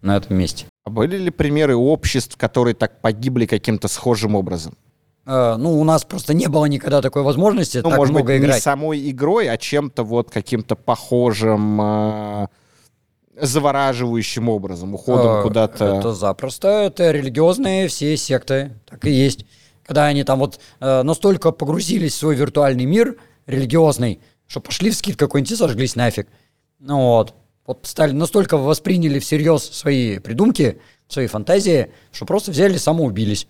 [0.00, 0.66] на этом месте.
[0.84, 4.76] А были ли примеры обществ, которые так погибли каким-то схожим образом?
[5.24, 8.40] Uh, ну, у нас просто не было никогда такой возможности ну, так может много быть,
[8.40, 8.56] играть.
[8.56, 12.46] не самой игрой, а чем-то вот каким-то похожим, э,
[13.40, 15.84] завораживающим образом, уходом а, куда-то.
[15.84, 19.46] Это запросто, это религиозные все секты, так и есть.
[19.84, 23.16] Когда они там вот э, настолько погрузились в свой виртуальный мир
[23.46, 26.28] религиозный, что пошли в скид какой-нибудь и сожглись нафиг.
[26.78, 27.34] Ну вот.
[27.66, 33.46] Вот стали настолько восприняли всерьез свои придумки, свои фантазии, что просто взяли и самоубились.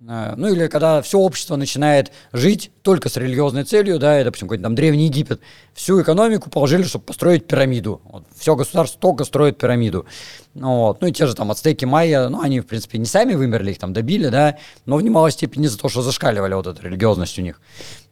[0.00, 4.48] Э, ну или когда все общество начинает жить только с религиозной целью, да, и, допустим,
[4.48, 5.40] какой-то там Древний Египет,
[5.74, 8.00] всю экономику положили, чтобы построить пирамиду.
[8.04, 10.06] Вот, все государство только строит пирамиду.
[10.54, 11.00] Ну, вот.
[11.00, 13.78] ну и те же там ацтеки, майя, ну они, в принципе, не сами вымерли, их
[13.78, 17.42] там добили, да, но в немалой степени за то, что зашкаливали вот эту религиозность у
[17.42, 17.60] них.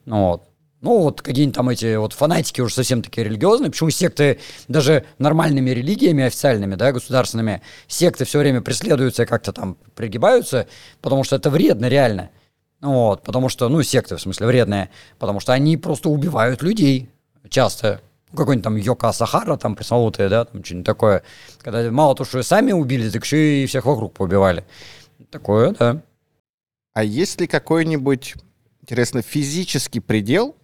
[0.07, 0.43] Ну, вот.
[0.85, 3.71] Ну, вот какие-нибудь там эти вот фанатики уже совсем такие религиозные.
[3.71, 10.69] Почему секты даже нормальными религиями официальными, да, государственными, секты все время преследуются, как-то там пригибаются,
[11.01, 12.29] потому что это вредно реально.
[12.83, 17.09] Вот, потому что, ну, секты, в смысле, вредные, потому что они просто убивают людей
[17.49, 18.03] часто.
[18.37, 21.23] Какой-нибудь там Йока Сахара, там пресловутые, да, там что-нибудь такое.
[21.63, 24.67] Когда мало то, что и сами убили, так еще и всех вокруг поубивали.
[25.31, 26.03] Такое, да.
[26.93, 28.35] А есть ли какой-нибудь,
[28.83, 30.55] интересно, физический предел,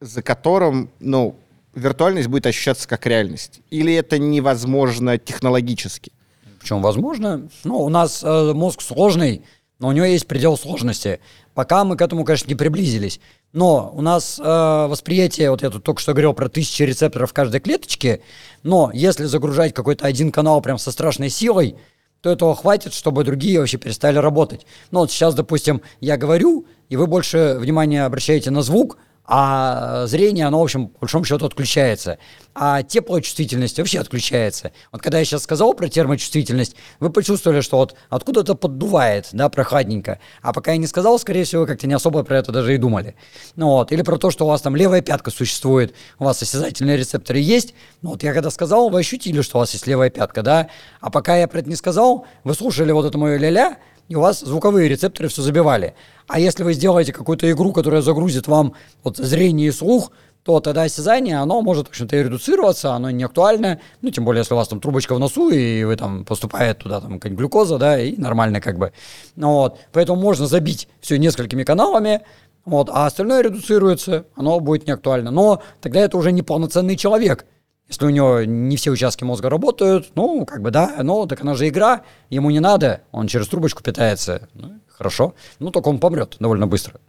[0.00, 1.36] за которым, ну,
[1.74, 3.60] виртуальность будет ощущаться как реальность?
[3.70, 6.12] Или это невозможно технологически?
[6.60, 7.48] Причем возможно.
[7.64, 9.42] Ну, у нас э, мозг сложный,
[9.78, 11.20] но у него есть предел сложности.
[11.54, 13.20] Пока мы к этому, конечно, не приблизились.
[13.52, 17.32] Но у нас э, восприятие, вот я тут только что говорил про тысячи рецепторов в
[17.32, 18.20] каждой клеточке,
[18.62, 21.76] но если загружать какой-то один канал прям со страшной силой,
[22.20, 24.66] то этого хватит, чтобы другие вообще перестали работать.
[24.90, 30.46] Ну вот сейчас, допустим, я говорю, и вы больше внимания обращаете на звук, а зрение,
[30.46, 32.18] оно, в общем, по большому счету отключается.
[32.54, 34.72] А теплочувствительность вообще отключается.
[34.92, 40.20] Вот когда я сейчас сказал про термочувствительность, вы почувствовали, что вот откуда-то поддувает, да, прохладненько.
[40.42, 42.78] А пока я не сказал, скорее всего, вы как-то не особо про это даже и
[42.78, 43.16] думали.
[43.56, 46.96] Ну вот, или про то, что у вас там левая пятка существует, у вас осязательные
[46.96, 47.74] рецепторы есть.
[48.02, 50.68] Ну вот я когда сказал, вы ощутили, что у вас есть левая пятка, да.
[51.00, 53.76] А пока я про это не сказал, вы слушали вот это мое ля-ля,
[54.08, 55.94] и у вас звуковые рецепторы все забивали.
[56.28, 60.12] А если вы сделаете какую-то игру, которая загрузит вам вот зрение и слух,
[60.46, 64.42] то тогда осязание, оно может, в общем-то, и редуцироваться, оно не актуально, ну, тем более,
[64.42, 67.78] если у вас там трубочка в носу, и вы там поступает туда там какая-нибудь глюкоза,
[67.78, 68.92] да, и нормально как бы.
[69.34, 72.22] Ну, вот, поэтому можно забить все несколькими каналами,
[72.64, 75.32] вот, а остальное редуцируется, оно будет не актуально.
[75.32, 77.44] Но тогда это уже не полноценный человек,
[77.88, 81.54] если у него не все участки мозга работают, ну, как бы да, ну, так она
[81.54, 84.48] же игра, ему не надо, он через трубочку питается.
[84.54, 85.34] Ну, хорошо.
[85.60, 87.00] Ну, только он помрет довольно быстро.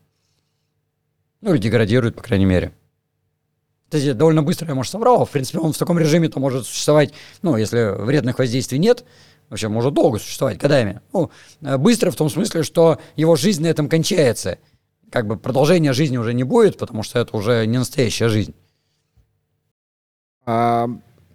[1.42, 2.74] Ну, или деградирует, по крайней мере.
[3.86, 5.26] Кстати, довольно быстро я, может, соврал.
[5.26, 9.04] В принципе, он в таком режиме-то может существовать, ну, если вредных воздействий нет,
[9.50, 11.02] вообще может долго существовать, годами.
[11.14, 14.60] Ну, э, быстро в том смысле, что его жизнь на этом кончается.
[15.10, 18.54] Как бы продолжения жизни уже не будет, потому что это уже не настоящая жизнь.
[20.48, 20.90] А,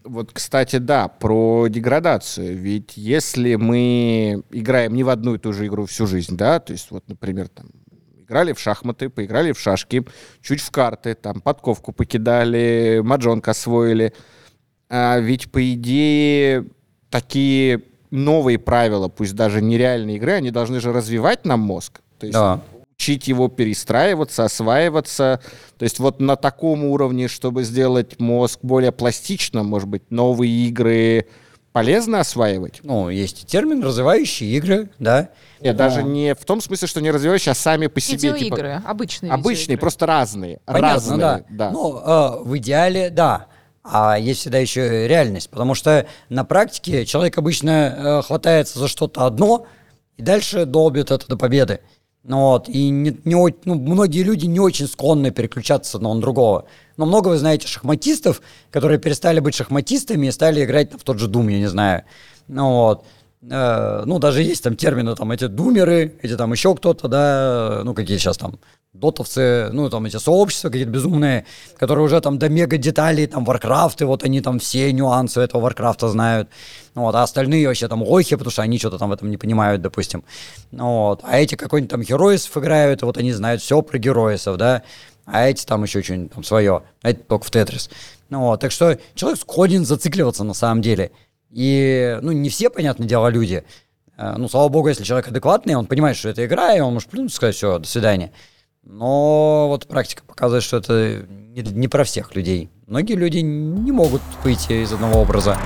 [0.04, 2.56] вот, кстати, да, про деградацию.
[2.56, 6.72] Ведь если мы играем не в одну и ту же игру всю жизнь, да, то
[6.72, 7.66] есть вот, например, там,
[8.16, 10.04] играли в шахматы, поиграли в шашки,
[10.40, 14.14] чуть в карты, там, подковку покидали, маджонг освоили.
[14.88, 16.66] А ведь, по идее,
[17.10, 22.00] такие новые правила, пусть даже нереальные игры, они должны же развивать нам мозг.
[22.18, 22.62] То есть Да.
[23.02, 25.40] Учить его перестраиваться, осваиваться.
[25.76, 31.26] То есть вот на таком уровне, чтобы сделать мозг более пластичным, может быть, новые игры
[31.72, 32.78] полезно осваивать?
[32.84, 35.30] Ну, есть термин «развивающие игры», да.
[35.60, 38.18] Нет, Но- даже не в том смысле, что не развивающие, а сами по себе.
[38.18, 39.80] типа, Видеоигры, обычные обычные, видеоигры.
[39.80, 40.60] просто разные.
[40.64, 41.44] Понятно, разные, да.
[41.50, 41.70] да.
[41.72, 43.46] Ну, э, в идеале, да.
[43.82, 47.70] А есть всегда еще реальность, потому что на практике человек обычно
[48.20, 49.66] э, хватается за что-то одно
[50.16, 51.80] и дальше долбит это до победы.
[52.24, 56.66] Ну вот, и не, не ну, многие люди не очень склонны переключаться на другого.
[56.96, 61.28] Но много вы знаете шахматистов, которые перестали быть шахматистами и стали играть в тот же
[61.28, 62.04] Doom, я не знаю.
[62.46, 63.04] Ну вот.
[63.50, 67.92] Э, ну, даже есть там термины, там, эти думеры, эти там еще кто-то, да, ну,
[67.92, 68.58] какие сейчас там,
[68.92, 71.46] дотовцы, ну, там, эти сообщества какие-то безумные,
[71.78, 76.08] которые уже там до мега деталей, там, Варкрафты, вот они там все нюансы этого Варкрафта
[76.08, 76.50] знают,
[76.94, 79.80] вот, а остальные вообще там лохи, потому что они что-то там в этом не понимают,
[79.80, 80.24] допустим,
[80.72, 84.82] вот, а эти какой-нибудь там героисов играют, и вот они знают все про героисов, да,
[85.24, 87.88] а эти там еще что-нибудь там свое, а эти только в Тетрис.
[88.28, 91.12] Ну вот, так что человек склонен зацикливаться на самом деле.
[91.50, 93.62] И, ну, не все, понятное дело, люди.
[94.16, 97.10] Э, Ну, слава богу, если человек адекватный, он понимает, что это игра, и он может
[97.10, 98.32] плюнуть сказать, все, до свидания.
[98.84, 102.70] Но вот практика показывает, что это не, не про всех людей.
[102.86, 105.56] Многие люди не могут выйти из одного образа.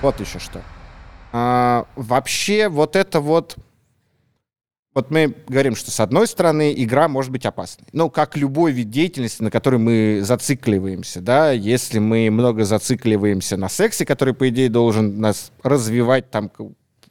[0.00, 0.62] Вот еще что.
[1.32, 3.56] А, вообще вот это вот...
[4.94, 7.86] Вот мы говорим, что с одной стороны игра может быть опасной.
[7.92, 13.68] Ну, как любой вид деятельности, на который мы зацикливаемся, да, если мы много зацикливаемся на
[13.68, 16.50] сексе, который, по идее, должен нас развивать, там,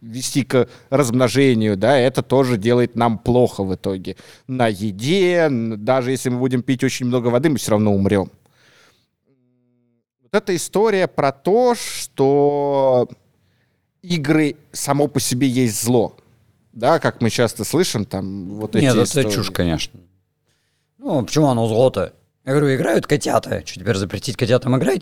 [0.02, 4.16] вести к размножению, да, это тоже делает нам плохо в итоге.
[4.48, 8.32] На еде, даже если мы будем пить очень много воды, мы все равно умрем.
[10.22, 13.08] Вот эта история про то, что
[14.02, 16.16] игры само по себе есть зло.
[16.74, 19.32] Да, как мы часто слышим, там вот эти Нет, это истории.
[19.32, 20.00] чушь, конечно.
[20.98, 22.14] Ну, почему оно зло-то?
[22.48, 23.62] Я говорю, играют котята.
[23.66, 25.02] Что, теперь запретить котятам играть?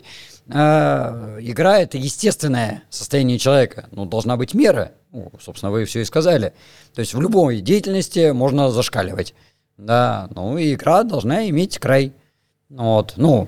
[0.49, 3.87] А, игра— это естественное состояние человека.
[3.91, 4.93] Ну, должна быть мера.
[5.11, 6.53] Ну, собственно, вы все и сказали.
[6.95, 9.35] То есть в любой деятельности можно зашкаливать.
[9.77, 12.13] Да, ну и игра должна иметь край.
[12.69, 13.47] Вот, ну,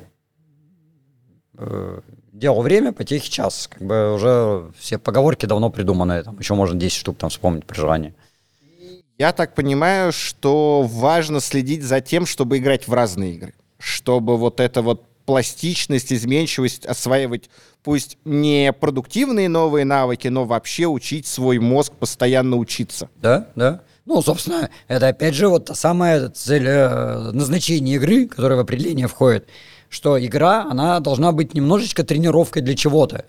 [1.57, 3.67] э, делу время, потехи час.
[3.67, 6.21] Как бы уже все поговорки давно придуманы.
[6.21, 8.13] Там еще можно 10 штук там вспомнить при желании.
[9.17, 13.55] Я так понимаю, что важно следить за тем, чтобы играть в разные игры.
[13.77, 17.49] Чтобы вот эта вот пластичность, изменчивость осваивать
[17.83, 23.09] пусть не продуктивные новые навыки, но вообще учить свой мозг постоянно учиться.
[23.21, 23.81] Да, да.
[24.05, 29.07] Ну, собственно, это опять же вот та самая цель э, назначения игры, которая в определение
[29.07, 29.47] входит,
[29.89, 33.25] что игра, она должна быть немножечко тренировкой для чего-то.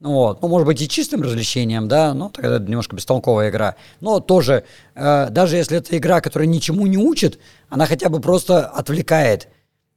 [0.00, 0.42] Ну вот.
[0.42, 3.74] Ну, может быть, и чистым развлечением, да, но тогда это немножко бестолковая игра.
[4.00, 7.38] Но тоже, э, даже если это игра, которая ничему не учит,
[7.68, 9.48] она хотя бы просто отвлекает.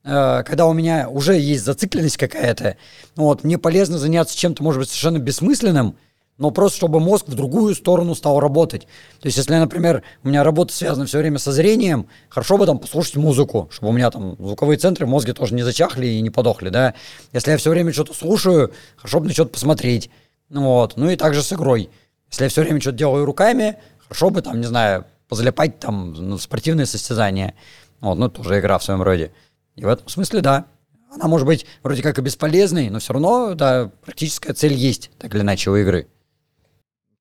[0.03, 2.77] Э, когда у меня уже есть зацикленность какая-то,
[3.15, 5.95] ну вот, мне полезно заняться чем-то, может быть, совершенно бессмысленным,
[6.37, 8.87] но просто чтобы мозг в другую сторону стал работать.
[9.19, 12.79] То есть, если, например, у меня работа связана все время со зрением, хорошо бы там
[12.79, 16.31] послушать музыку, чтобы у меня там звуковые центры в мозге тоже не зачахли и не
[16.31, 16.95] подохли, да.
[17.31, 20.09] Если я все время что-то слушаю, хорошо бы на что-то посмотреть.
[20.49, 20.97] Ну вот.
[20.97, 21.91] Ну и также с игрой.
[22.31, 26.39] Если я все время что-то делаю руками, хорошо бы там, не знаю, позалипать там в
[26.39, 27.53] спортивные состязания.
[27.99, 29.31] Вот, ну, тоже игра в своем роде.
[29.75, 30.67] И в этом смысле, да.
[31.11, 35.33] Она может быть вроде как и бесполезной, но все равно, да, практическая цель есть, так
[35.35, 36.07] или иначе, у игры.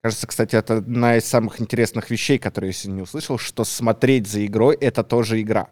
[0.02, 4.46] Кажется, кстати, это одна из самых интересных вещей, которые я сегодня услышал, что смотреть за
[4.46, 5.68] игрой— это тоже игра.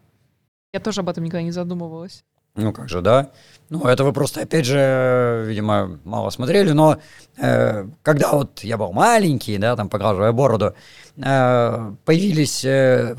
[0.73, 2.25] Я тоже об этом никогда не задумывалась.
[2.55, 3.31] Ну как же, да.
[3.71, 6.97] Ну, это вы просто, опять же, видимо, мало смотрели, но
[7.37, 10.75] э, когда вот я был маленький, да, там, поглаживая бороду,
[11.19, 13.15] э, появились э,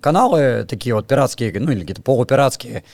[0.00, 2.84] каналы такие вот пиратские, ну, или какие-то полупиратские,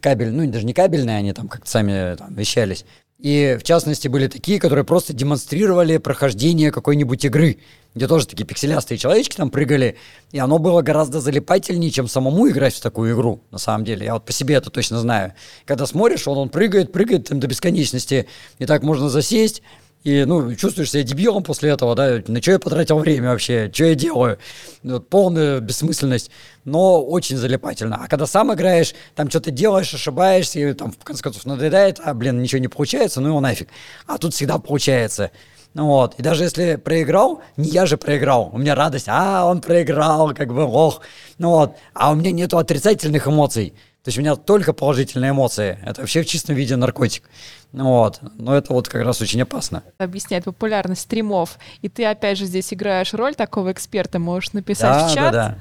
[0.00, 2.84] кабель, ну, даже не кабельные, они там как-то сами там вещались.
[3.18, 7.58] И, в частности, были такие, которые просто демонстрировали прохождение какой-нибудь игры,
[7.96, 9.96] где тоже такие пикселястые человечки там прыгали,
[10.30, 14.04] и оно было гораздо залипательнее, чем самому играть в такую игру, на самом деле.
[14.04, 15.32] Я вот по себе это точно знаю.
[15.64, 18.28] Когда смотришь, он, он прыгает, прыгает там до бесконечности,
[18.58, 19.62] и так можно засесть,
[20.04, 23.86] и, ну, чувствуешь себя дебилом после этого, да, на что я потратил время вообще, что
[23.86, 24.38] я делаю,
[24.82, 26.30] вот, полная бессмысленность,
[26.66, 27.96] но очень залипательно.
[28.04, 32.12] А когда сам играешь, там что-то делаешь, ошибаешься, и там в конце концов надоедает, а,
[32.12, 33.68] блин, ничего не получается, ну его нафиг.
[34.06, 35.30] А тут всегда получается.
[35.76, 39.60] Ну вот, и даже если проиграл, не я же проиграл, у меня радость, а, он
[39.60, 41.02] проиграл, как бы, ох,
[41.36, 45.78] ну вот, а у меня нету отрицательных эмоций, то есть у меня только положительные эмоции.
[45.84, 47.28] Это вообще в чистом виде наркотик.
[47.72, 48.20] Вот.
[48.38, 49.82] Но это вот как раз очень опасно.
[49.98, 51.58] Объясняет популярность стримов.
[51.82, 54.20] И ты опять же здесь играешь роль такого эксперта.
[54.20, 55.32] Можешь написать да, в чат.
[55.32, 55.56] Да, да.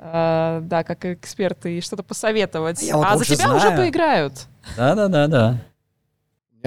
[0.00, 2.82] Uh, да, как эксперт, и что-то посоветовать.
[2.82, 3.56] Я вот а за тебя знаю.
[3.56, 4.34] уже поиграют.
[4.76, 5.58] Да, да, да, да.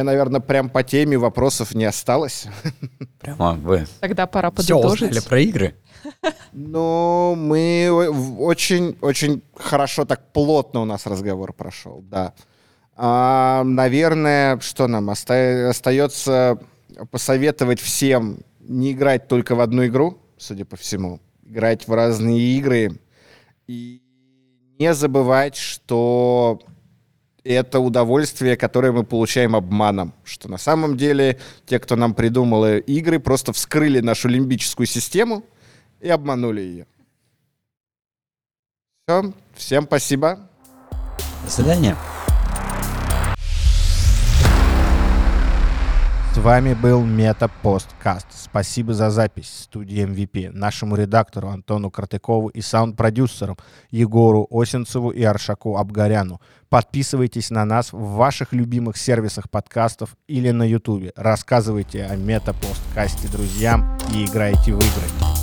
[0.02, 2.47] Мне, наверное, прям по теме вопросов не осталось.
[3.20, 3.86] Прямо вы.
[3.99, 5.12] Тогда пора Все подытожить.
[5.12, 5.76] узнали про игры.
[6.54, 7.88] Ну, мы
[8.39, 12.34] очень-очень хорошо, так плотно у нас разговор прошел, да.
[12.95, 16.58] А, наверное, что нам оста- остается
[17.12, 22.99] посоветовать всем не играть только в одну игру, судя по всему, играть в разные игры
[23.68, 24.02] и
[24.80, 26.60] не забывать, что
[27.43, 30.13] это удовольствие, которое мы получаем обманом.
[30.23, 35.43] Что на самом деле те, кто нам придумал игры, просто вскрыли нашу лимбическую систему
[35.99, 36.87] и обманули ее.
[39.07, 40.39] Все, всем спасибо.
[41.43, 41.97] До свидания.
[46.34, 48.27] С вами был Метапосткаст.
[48.32, 53.57] Спасибо за запись студии MVP, нашему редактору Антону Картыкову и саунд-продюсерам
[53.89, 56.39] Егору Осенцеву и Аршаку Абгаряну.
[56.69, 61.11] Подписывайтесь на нас в ваших любимых сервисах подкастов или на Ютубе.
[61.17, 65.40] Рассказывайте о Метапосткасте друзьям и играйте в игры.